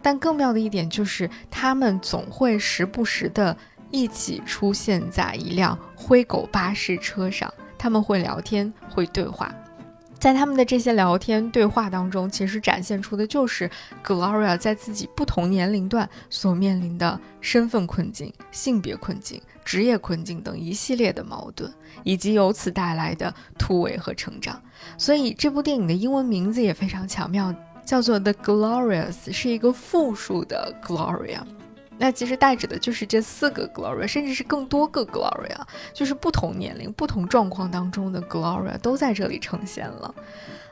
[0.00, 3.54] 但更妙的一点就是，他们总会时不时的
[3.90, 9.54] 一起出现在一辆灰狗巴士车上，他们会聊天，会对话。
[10.22, 13.68] 在他们的这些聊天对话当中，其实展现出的就是
[14.04, 21.68] Gloria 在自己不同年龄段所面临的身份困境、性别困境、职业困境等一系列的矛盾，
[22.04, 24.62] 以及由此带来的突围和成长。
[24.96, 27.52] 所以这部电影的英文名字也非常巧妙，
[27.84, 31.40] 叫做 The Glorious，是一个复数的 Gloria。
[31.98, 35.60] 那其实代指的就是这四个 Gloria，甚至是更多个 Gloria，
[35.92, 40.14] 就是不同年龄、不同状况当中的 Gloria 都在这里呈现了。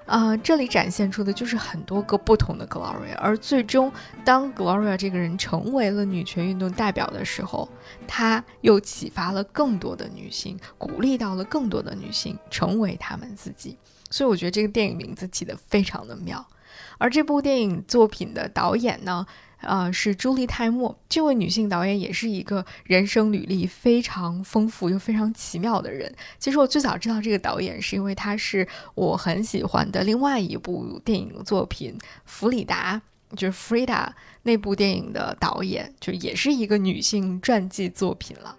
[0.07, 3.93] 啊，这里展现出的就是很多个不同的 Gloria，而最终
[4.25, 7.69] 当 Gloria 这个人成为了女权运动代表的时候，
[8.09, 13.79] 她又启发了更多的女性，鼓励到了更多的女性成为她们自己。
[14.11, 16.45] 所以我觉得这个电影名字起得非常的妙。
[16.99, 19.25] 而这部电影作品的导演呢？
[19.61, 26.15] 呃，是朱莉·泰默这位女性导演，也是一个人生履历非常丰富又非常奇妙的人。
[26.39, 33.01] 其实我最早知道这个导演，是因为她是我很喜欢的另外一部电影作品《弗里达》，
[33.37, 33.87] 就是《Frida》
[34.43, 38.57] 那部电影的导演，就也是一个女性传记作品了。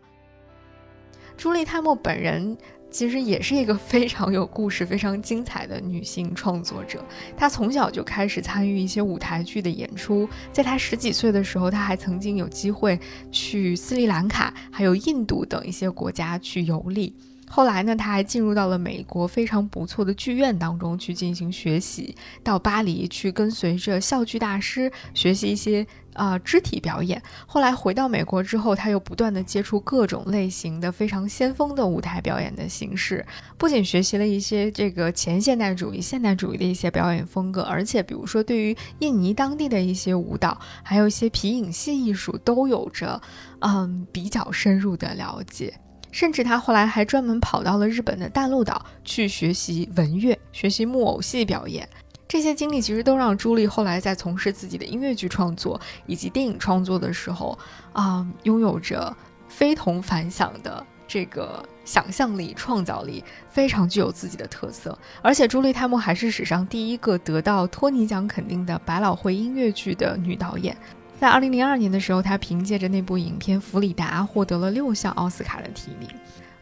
[1.35, 2.57] 朱莉·泰默本人。
[2.91, 7.03] 其实也是一个非常有故事、非常精彩的女性创作者。
[7.35, 12.99] 她从小就开始参与一些舞台剧的演出，在她十几岁的时候，她还曾经有机会
[13.31, 17.15] 去斯里兰卡、还有印度等一些国家去游历。
[17.53, 27.21] 后来呢，他还进入到了美国非常不错的剧院当中去进行学习，到巴黎去跟随着笑剧大师学习一些啊肢体表演。
[27.45, 33.25] 后来回到美国之后，他又不断的接触各种类型的非常先锋的舞台表演的形式，
[33.57, 43.21] 不仅学习了一些这个前现代主义、现代主义的一些表演风格，而且比如说对于印尼当地的一些舞蹈，还有一些皮影戏艺术，都有着
[43.59, 45.73] 嗯比较深入的了解。
[46.11, 51.87] 甚至他后来还专门跑到了日本的淡路岛去学习文乐，学习木偶戏表演。
[52.27, 57.57] 这些经历其实都让朱莉后来在从事自己的音乐剧创作以及电影创作的时候，
[57.91, 59.13] 啊，拥有着
[59.49, 64.97] 非同凡响的这个想象力、创造力，非常具有自己的特色。
[65.21, 70.77] 而且，朱莉泰默还是史上第一个得到托尼奖肯定的百老汇音乐剧的女导演。
[71.21, 76.09] 在二零零二年的时候，他凭借着那部影片《弗里达》获得了六项奥斯卡的提名。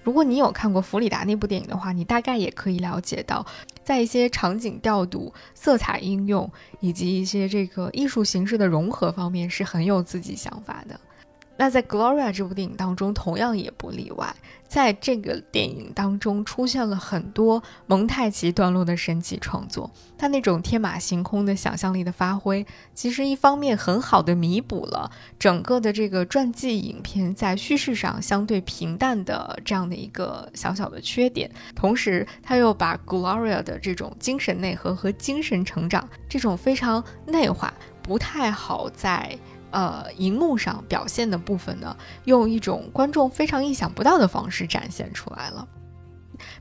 [0.03, 3.45] 如果你有看过《弗里达》那部电影的话，你大概也可以了解到，
[3.86, 6.51] 在一些场景调度、色彩应用
[6.82, 10.99] 以及一些这个艺术形式的融合方面，是很有自己想法的。
[11.60, 14.34] 那在《Gloria》这部电影当中，同样也不例外。
[14.70, 19.91] 在这个电影当中，出现了很多蒙太奇段落的神奇创作。
[20.18, 31.51] 他那种天马行空的想象力的发挥，其实一方面很好的弥补了整个的这个传记影片在叙事上相对平淡的这样的一个小小的缺点。
[31.76, 39.38] 同时，他又把 Gloria 的这种精神内核和精神成长这种非常内化、不太好在。
[39.72, 41.95] 呃，荧幕上表现的部分呢，
[42.26, 45.67] 用一种观众非常意想不到的方式展现出来了。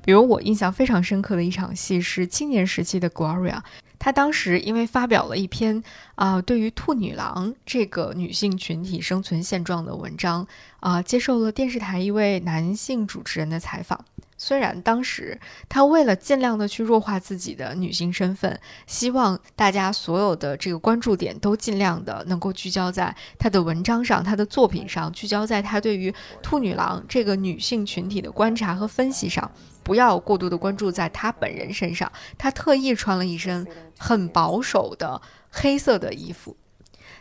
[0.04, 3.60] 比如我印象非常深刻的一场戏是青年时期的 Gloria，
[3.98, 5.82] 她当时因为发表了一篇
[6.16, 10.46] 啊对于兔女郎这个女性群体生存现状的文章
[10.80, 14.04] 啊，接受了电视台一位男性主持人的采访。
[14.38, 29.50] 虽然当时他为了尽量的去弱化自己的女性身份，希望大家所有的这个关注点都尽量的能够聚焦在他的文章上、他的作品上，聚焦在他对于兔女郎这个女性群体的观察和分析上，
[29.82, 32.10] 不要过度的关注在他本人身上。
[32.38, 33.66] 他特意穿了一身
[33.98, 35.20] 很保守的
[35.50, 36.56] 黑色的衣服，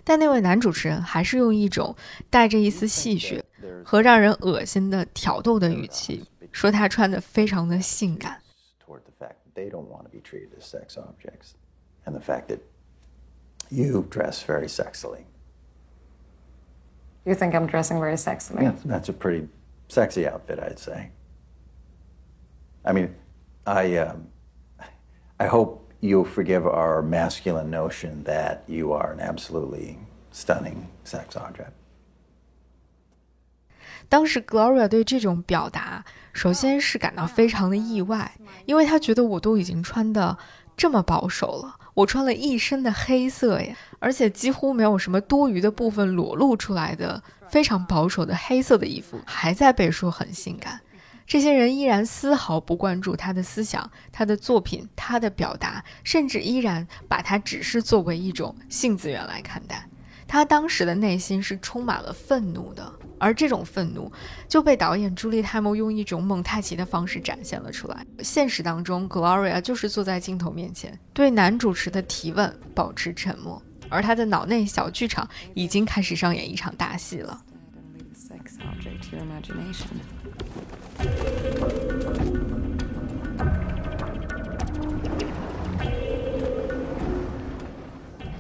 [0.03, 1.95] 但那位男主持人还是用一种
[2.29, 3.41] 带着一丝戏谑
[3.83, 6.23] 和让人恶心的挑逗的语气。
[6.52, 8.40] 说他穿的非常的性感。
[8.86, 11.54] Toward the fact that they don't want to be treated as sex objects,
[12.04, 12.60] and the fact that
[13.70, 15.24] you dress very sexily.
[17.24, 18.62] You think I'm dressing very sexily?
[18.62, 19.48] Yeah, that's a pretty
[19.88, 21.10] sexy outfit, I'd say.
[22.84, 23.14] I mean,
[23.66, 24.26] I, um,
[25.38, 29.98] I hope you'll forgive our masculine notion that you are an absolutely
[30.32, 31.72] stunning sex object.
[34.09, 36.03] 当时 Gloria 对这种表达，
[36.33, 38.31] 首先是感到非常的意外，
[38.65, 40.37] 因为她觉得我都已经穿的
[40.75, 50.79] 这么保守了，我穿了一身的黑色呀，而且几乎没有什么多余的部分裸露出来的，非常保守的黑色的衣服，还在被说很性感。
[51.25, 59.85] 这些人依然丝毫不关注他的思想、他的作品、他的表达，甚至依然把他只是作为一种性资源来看待。
[60.27, 62.93] 他当时的内心是充满了愤怒的。
[63.19, 64.11] 而这种愤怒
[64.47, 68.05] 就被导演朱莉泰莫用一种蒙太奇的方式展现了出来。
[68.19, 73.59] 现实当中，Gloria 就是坐在镜头面前，对男主持的提问保持沉默，
[73.89, 77.41] 而他的脑内小剧场已经开始上演一场大戏了。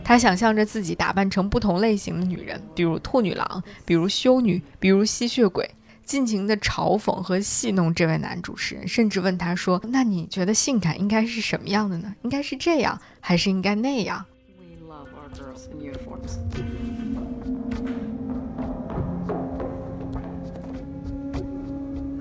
[0.07, 5.69] 他想象着自己打扮成不同类型的女人，比如兔女郎，比如修女，比如吸血鬼，
[6.05, 12.15] 尽情的嘲讽和戏弄这位男主持人，甚至问他说：“那你觉得性感应该是什么样的呢？
[12.21, 14.25] 应该是这样，还是应该那样？”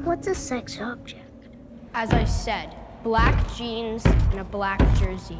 [0.04, 1.22] What's a sex object?
[1.92, 2.70] As I said,
[3.04, 5.38] black jeans and a black jersey.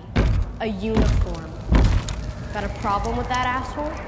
[0.61, 1.56] A uniform.
[2.57, 3.93] Got a problem with that asshole?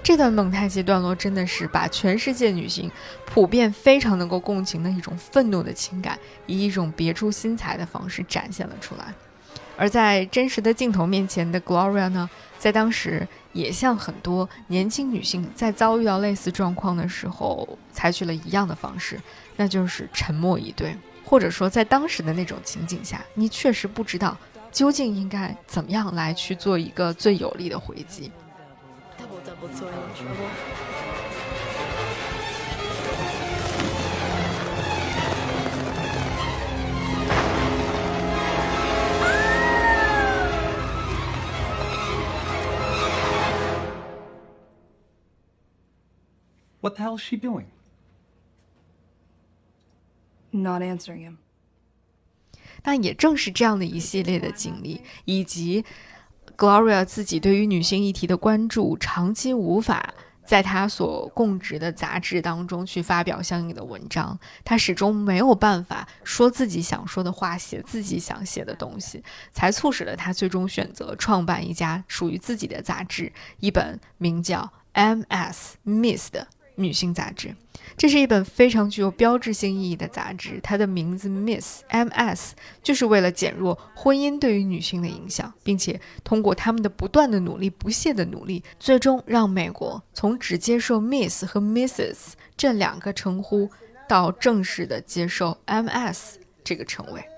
[0.00, 2.88] 这段蒙太奇段落真的是把全世界女性
[3.26, 9.12] 普遍非常能够共情的一种愤怒的情感，以一种别出心裁的方式展现了出来。
[9.76, 19.20] 而在真实的镜头面前的 Gloria 呢，在当时也像很多年轻女性在遭遇到类似状况的时候，采取了一样的方式，
[19.56, 24.36] 那就是沉默以对，或者说在当时的那种情景下，你确实不知道
[24.70, 28.30] 究竟应该怎么样来去做一个最有力的回击。
[46.82, 47.66] What the hell is she doing?
[50.50, 51.36] Not answering him.
[52.84, 55.84] 那也正是这样的一系列的经历，以及
[56.56, 60.12] Gloria 自己对于女性议题的关注，长期无法
[60.44, 69.22] 在她所供职的杂志当中去发表相应的文章，她始终没有办法说自己想说的话，写自己想写的东西，
[69.52, 74.62] 才促使了她最终选择创办一家属于自己的杂志，一本名叫
[74.94, 75.76] 《M.S.
[75.84, 76.48] Miss》的。
[76.76, 77.54] 女性杂志，
[77.96, 80.58] 这是一本非常具有标志性意义的杂志。
[80.62, 82.54] 它的名字 Miss M.S.
[82.82, 92.32] 就是为了减弱婚姻对于女性的影响，并且通过他们的不断的努力、不懈的努力，最终让美国从只接受 Miss 和 Mrs.
[92.56, 93.70] 这两个称呼，
[94.08, 96.38] 到正式的接受 M.S.
[96.64, 97.31] 这个称谓。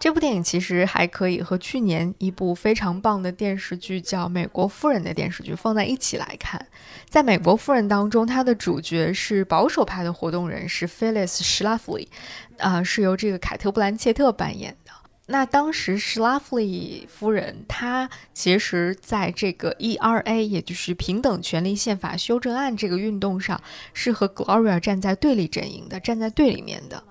[0.00, 6.66] 这部电影其实还可以和去年一部非常棒的电视剧叫《美国夫人》的电视剧放在一起来看。
[7.06, 12.08] 在《美国夫人》当中，它的主角是保守派的活动人士 Phyllis Schlafly，
[12.56, 14.92] 啊，是由这个凯特·布兰切特扮演的。
[15.26, 23.60] 那当时 Schlafly 夫人她其实在这个 ERA，也就是平等权利宪法修正案这个运动上，
[23.92, 27.04] 是和 Gloria 站在对立阵营的，站在对立面的。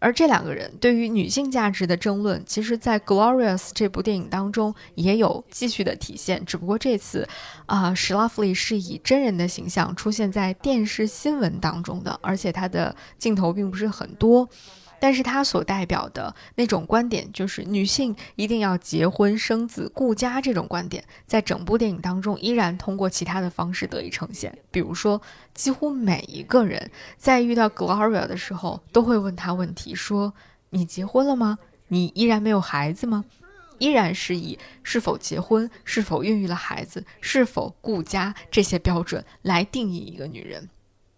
[0.00, 6.44] 而这两个人对于女性价值的争论，其实，在《Glorious》这部电影当中也有继续的体现。
[6.44, 7.28] 只不过这次，
[7.66, 14.48] 啊，史拉夫里是以真人的形象出现在电视新闻当中的，而且他的镜头并不是很多。
[15.00, 24.56] 但是他所代表的那种观点，就是女性一定要结婚生子顾家这种观点，在整部电影当中依然通过其他的方式得以呈现。
[24.70, 25.20] 比如说，
[25.54, 30.34] 几乎每一个人在遇到 Gloria 的时候，都会问她问题：说
[30.68, 31.58] 你结婚了吗？
[31.88, 33.24] 你依然没有孩子吗？
[33.78, 40.68] 依然是以是否结婚、是否孕育了孩子、是否顾家这些标准来定义一个女人。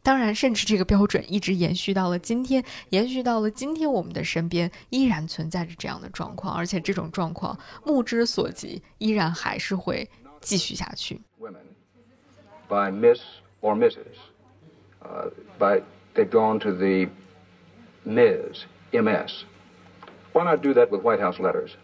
[0.02, 10.08] 当然，甚至这个标准一直延续到了今天，延续到了今天，我们的身边依然存在着这样的状况，而且这种状况目之所及，依然还是会
[10.40, 11.20] 继续下去。
[11.40, 11.62] Women
[12.68, 13.20] by Miss
[13.60, 14.16] or Mrs.
[15.58, 15.82] By
[16.14, 17.08] they've gone to the
[18.04, 18.64] Ms.
[18.92, 19.44] M.S.
[20.32, 21.76] Why not do that with White House letters?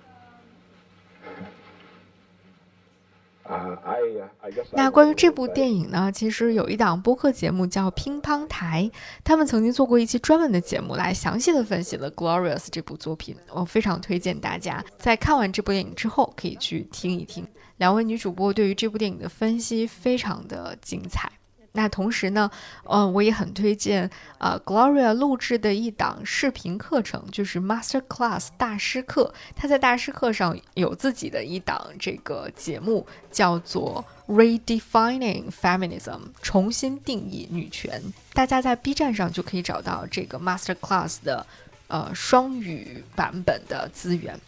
[4.72, 8.90] 那关于这部电影呢，其实有一档播客节目叫乒乓台，
[9.24, 13.34] 他们曾经做过一期专门的节目，来详细的分析了《Glorious》这部作品。
[13.50, 17.46] 我非常推荐大家在看完这部电影之后，可以去听一听
[17.78, 21.32] 两位女主播对于这部电影的分析，非常的精彩。
[21.78, 22.50] 那同时呢，
[22.82, 29.32] 呃，我也很推荐呃 Gloria 录制的一档视频课程，就是 Master Class 大师课。
[29.54, 38.02] 他在大师课上有自己的一档这个节目，叫做 Redefining Feminism，重新定义女权。
[38.32, 41.46] 大家在 B 站上就可以找到这个 Master Class 的
[41.86, 44.40] 呃双语版本的资源。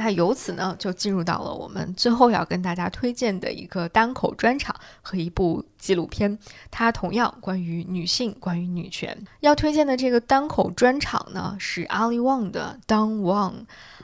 [0.00, 6.38] 那由此呢，就进入到了我们最后要跟大家推荐的一个单口专场和一部纪录片，
[6.70, 9.16] 它同样关于女性，关于女权。
[9.40, 13.52] 要推荐的这个单口专场呢，是阿里旺的《Don Wang》。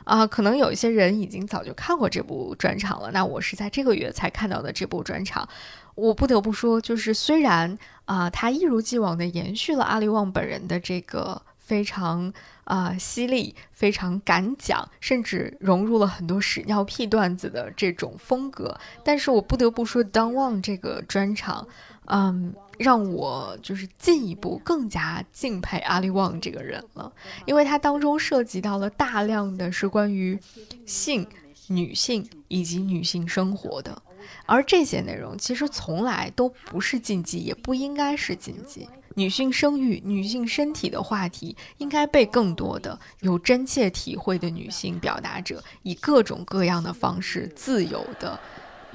[0.05, 3.11] 啊，可能有一些人已经早就看过这部专场了。
[3.13, 5.49] 那我是在这个月才看到的这部专场。
[5.95, 12.31] 我不得不说，就是虽然啊，他一如既往的延续了阿里旺本人的这个非常
[12.65, 21.67] 啊犀利、非常敢讲，甚至融入了很多屎尿屁段子的这种风格，但是我不得不说，Don Wang 这个专场，
[22.07, 27.13] 嗯，让我就是进一步更加敬佩阿里旺这个人了，
[27.47, 30.39] 因为他当中涉及到了大量的是关于
[30.87, 31.27] 性、
[31.69, 34.03] 女性以及女性生活的。
[34.47, 38.89] 而这些内容其实从来都不是禁忌，也不应该是禁忌。
[39.15, 48.39] 女性生育、女性身体的话题，应该被更多的有真切体会的女性表达者，以各种各样的方式，自由的、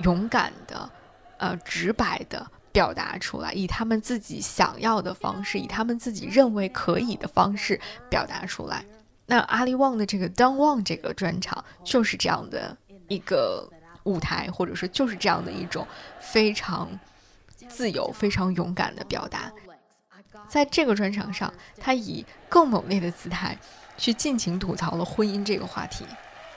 [0.04, 0.90] 勇敢的、
[1.38, 8.86] 呃直白的表达出来，以他们自己想要的方式，以他们自己认为可以的方式表达出来。
[9.26, 13.70] 那阿里旺的这个 Don Wang 这个专场就是这样的一个。
[14.06, 15.86] 舞台，或者说就是这样的一种
[16.20, 16.90] 非常
[17.68, 19.52] 自由、非常勇敢的表达。
[20.50, 23.58] 在这个专场上，他以更猛烈的姿态
[23.98, 26.04] 去尽情吐槽了婚姻这个话题。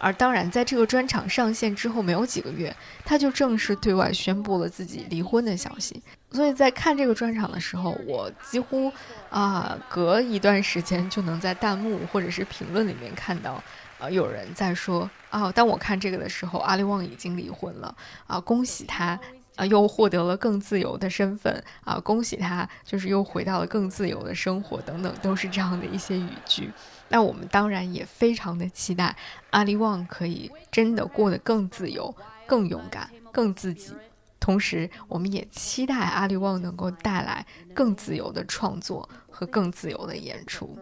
[0.00, 2.74] 而当然，在这个专场上线之后没有几个月，
[3.04, 6.02] 他就正式对外宣布了自己离婚的消息。
[6.32, 8.92] 所以在看这个专场的时候，我几乎
[9.30, 13.62] 啊隔一段时间就能在弹幕或者是评论里面看到。
[14.00, 17.94] 啊，有人在说啊，当我看这个的时候，阿里旺已经离婚了
[18.26, 19.16] 啊，恭喜他
[19.56, 26.70] 啊，又获得了更自由的身份啊，恭喜他，就是又回到了更自由的生活等等，都是这样的一些语句。
[27.08, 29.14] 那我们当然也非常的期待
[29.50, 32.14] 阿里旺可以真的过得更自由、
[32.46, 33.92] 更勇敢、更自己。
[34.40, 40.76] 同时，我们也期待阿里旺能够带来更自由的创作和更自由的演出。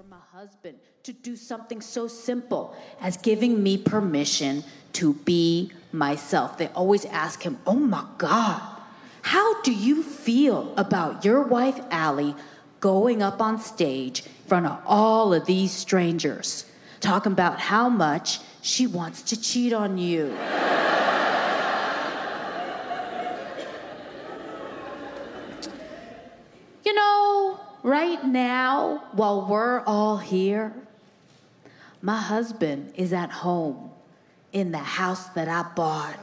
[4.95, 6.59] To be myself.
[6.59, 8.61] They always ask him, Oh my God,
[9.23, 12.35] how do you feel about your wife, Allie,
[12.81, 16.65] going up on stage in front of all of these strangers,
[17.01, 20.27] talking about how much she wants to cheat on you?
[26.85, 30.75] you know, right now, while we're all here,
[32.03, 33.91] my husband is at home
[34.52, 36.18] in the house that I bought.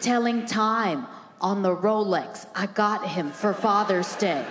[0.00, 1.06] Telling time
[1.40, 4.44] on the Rolex I got him for Father's Day.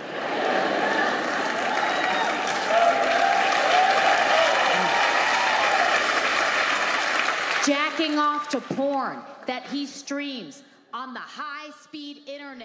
[7.64, 10.62] Jacking off to porn that he streams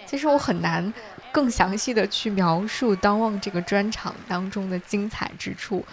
[0.06, 0.92] 其实我很难
[1.32, 5.84] 更详细的去描述《当旺》这个专场当中的精彩之处，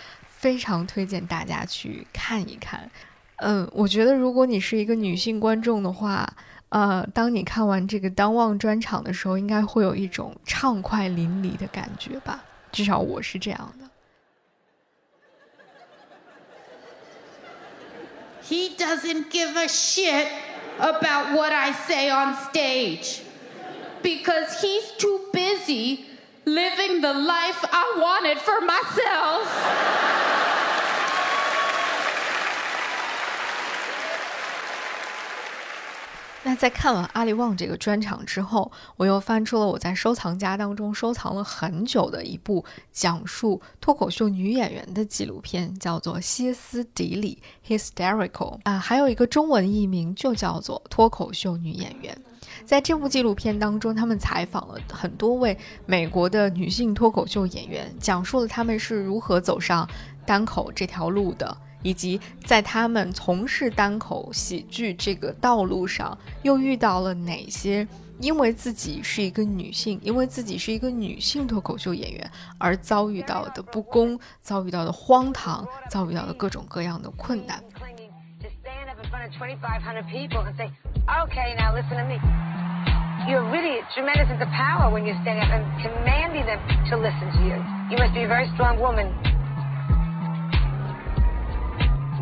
[0.42, 2.90] 非常推荐大家去看一看。
[3.36, 6.28] 嗯，我觉得如果你是一个女性观众的话，
[6.70, 12.42] 呃，当你看完这个《当旺》专场的时候，应该会有一种畅快淋漓的感觉吧？
[12.72, 13.88] 至少我是这样的。
[18.42, 20.26] He doesn't give a shit.
[20.78, 23.22] about what I say on stage
[24.02, 26.04] because he's too busy
[26.44, 30.41] living the life I wanted for myself.
[36.44, 47.40] 那在看完阿里旺这个专场之后，我又翻出了我在收藏夹当中收藏了很久的一部讲述脱口秀女演员的纪录片，叫做《歇斯底里》
[47.78, 52.12] （Hysterical） 啊，还有一个中文译名就叫做《脱口秀女演员》。
[52.66, 59.88] 在这部纪录片当中，他们采访了很多位美国的女性脱口秀演员，讲述了他们是如何走上
[60.26, 61.56] 单口这条路的。
[61.82, 67.86] 以及在他们从事单口喜剧这个道路上，又遇到了哪些
[68.20, 77.62] 因为自己是一个女性，因为自己是一个女性脱口秀演员而遭遇到的不公、遭遇到的荒唐、遭遇到的各种各样的困难。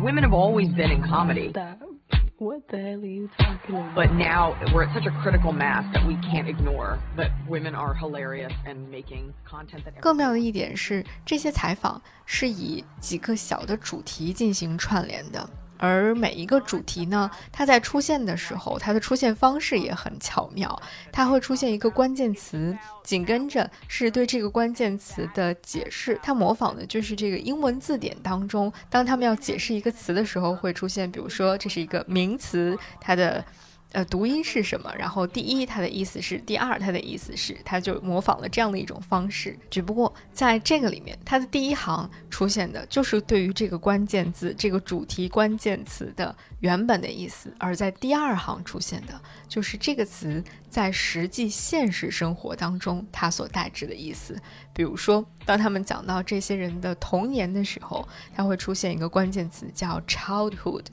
[0.02, 1.52] women have always been in comedy.
[2.38, 3.94] What the hell are you talking about?
[3.94, 7.94] But now we're at such a critical mass that we can't ignore that women are
[7.94, 9.98] hilarious and making content that.
[10.00, 15.48] 更妙的一点是，这些采访是以几个小的主题进行串联的。
[15.81, 20.81] 而每一个主题呢，它在出现的时候，它的出现方式也很巧妙。
[21.11, 26.19] 它会出现一个关键词，紧跟着是对这个关键词的解释。
[26.21, 33.43] 它模仿的就是这个英文字典当中，当他们要解释一个词的时候，会出现，比如说这是一个名词，它的。
[33.93, 34.93] 呃，读音是什么？
[34.97, 37.57] 然后第一，它的意思是；第二，它的意思是。
[37.65, 39.57] 它就模仿了这样的一种方式。
[39.69, 54.39] 只不过在这个里面，它的第一行出现的就是对于这个关键字、这个主题关键词的原本的意思；而在第二行出现的就是这个词在实际现实生活当中它所代指的意思。
[54.73, 60.85] 比如说，当他们讲到这些人的童年的时候，它会出现一个关键词叫 childhood。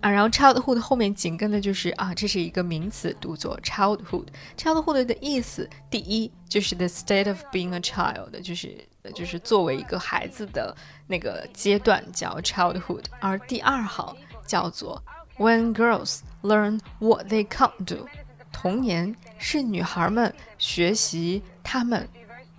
[0.00, 4.26] 啊，然后 childhood 后面紧跟的就是啊，这是一个名词，读作 childhood。
[4.56, 8.78] childhood 的意思，第一就是 the state of being a child，就是
[9.12, 10.76] 就是作为一个孩子的
[11.08, 13.04] 那个阶段叫 childhood。
[13.18, 15.02] 而第二行叫做
[15.36, 18.06] when girls learn what they can't do，
[18.52, 22.08] 童年是女孩们学习她们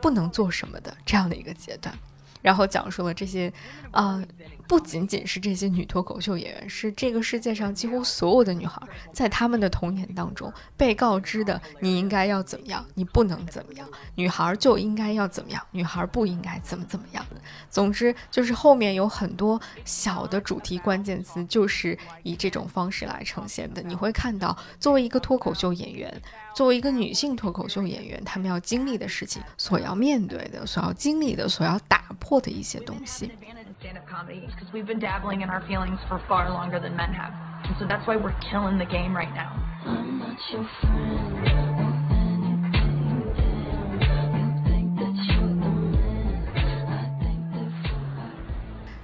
[0.02, 1.98] 不能做什么的这样的一个阶段。
[2.42, 3.52] 然后讲述了这些，
[3.92, 4.24] 啊，
[4.70, 8.80] 不仅仅是这些女脱口秀演员，是这个世界上几乎所有的女孩，
[9.12, 17.26] 在她们的童年当中被告知的，你应该要怎么样，你不能怎么样，女孩就应该要怎么样，女孩不应该怎么怎么样。
[17.72, 23.82] 总之，就是后面有很多小的主题关键词，就是以这种方式来呈现的。
[23.82, 26.22] 你会看到，作为一个脱口秀演员。
[26.56, 33.32] 作为一个女性脱口秀演员，她们要经历的事情，所要面对的，所要经历的，所要打破的一些东西。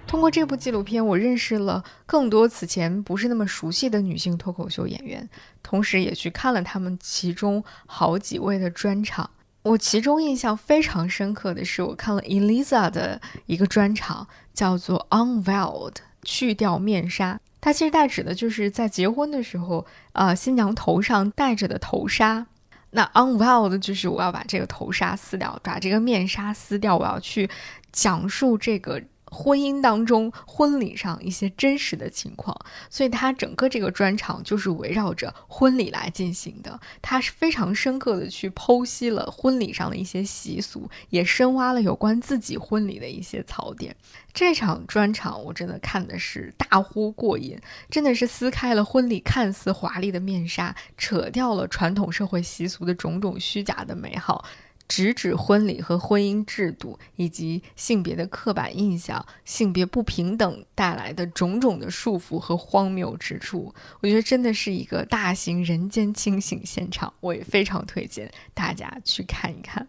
[0.08, 5.28] 通过这部纪录片，我认识了更多此前不是那么熟悉的女性脱口秀演员，
[5.62, 9.30] 同时也去看了他们其中好几位的专场。
[9.66, 17.40] 我其中印象非常深刻的是，我看了 Eliza 的一个专场，叫做 Unveiled，去掉面纱。
[17.60, 22.46] 它其实代指的就是在结婚的时候，呃，新娘头上戴着的头纱。
[22.92, 27.50] 那 Unveiled 就是我要把这个头纱撕掉，把这个面纱撕掉，我要去
[27.92, 29.02] 讲述这个。
[29.36, 32.58] 婚姻当中，婚礼上一些真实的情况，
[32.90, 36.80] 所以他整个这个专场就是围绕着婚礼来进行的。
[37.02, 43.94] 他是非常深刻的去剖析了婚礼上的一些习俗，也深挖了有关自己婚礼的一些槽点。
[44.34, 47.60] 这场专场我真的看的是大呼过瘾，
[47.90, 54.46] 真的是撕开了婚礼看似华丽的面纱，扯掉了传统社会习俗的种种虚假的美好。
[54.88, 69.88] 直指婚礼和婚姻制度，以及性别的刻板印象、性别不平等带来的种种的束缚和荒谬之处，我觉得真的是一个大型人间清醒现场，我也非常推荐大家去看一看。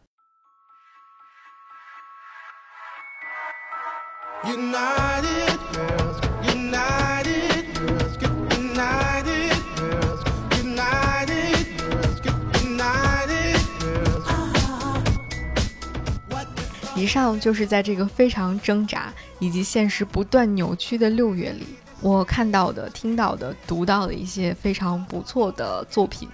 [16.97, 21.67] 以上就是在这个非常挣扎以及现实不断扭曲的六月里，
[22.01, 26.27] 我看到的、听到的、读到的一些非常不错的作品。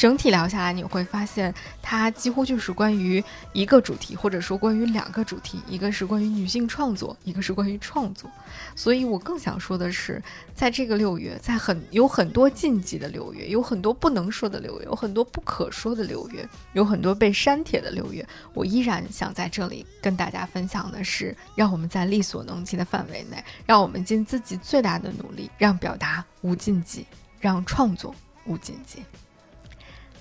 [0.00, 3.22] 整体聊下来，你会发现它几乎就是关于
[3.52, 8.30] 一个主题，或者说关于两个主题，一个是关于女性创作，一个是关于创作。
[8.74, 10.22] 所以我更想说的是，
[10.54, 27.04] 在这个六月，在很有很多禁忌的六月，有很多不能说的六月，有很多不可说的六月，有很多被删帖的六月，我依然想在这里跟大家分享的是，让我们在力所能及的范围内，让我们尽自己最大的努力，让表达无禁忌，
[27.38, 28.14] 让创作
[28.46, 29.04] 无禁忌。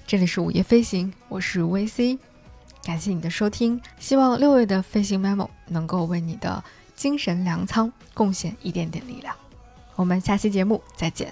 [0.09, 2.17] 这里是午夜飞行，我是 VC，
[2.83, 6.63] 感谢你的收听，希望六月的飞行 memo 能够为你的
[6.95, 9.35] 精神粮仓贡献一点点力量。
[9.95, 11.31] 我们下期节目再见。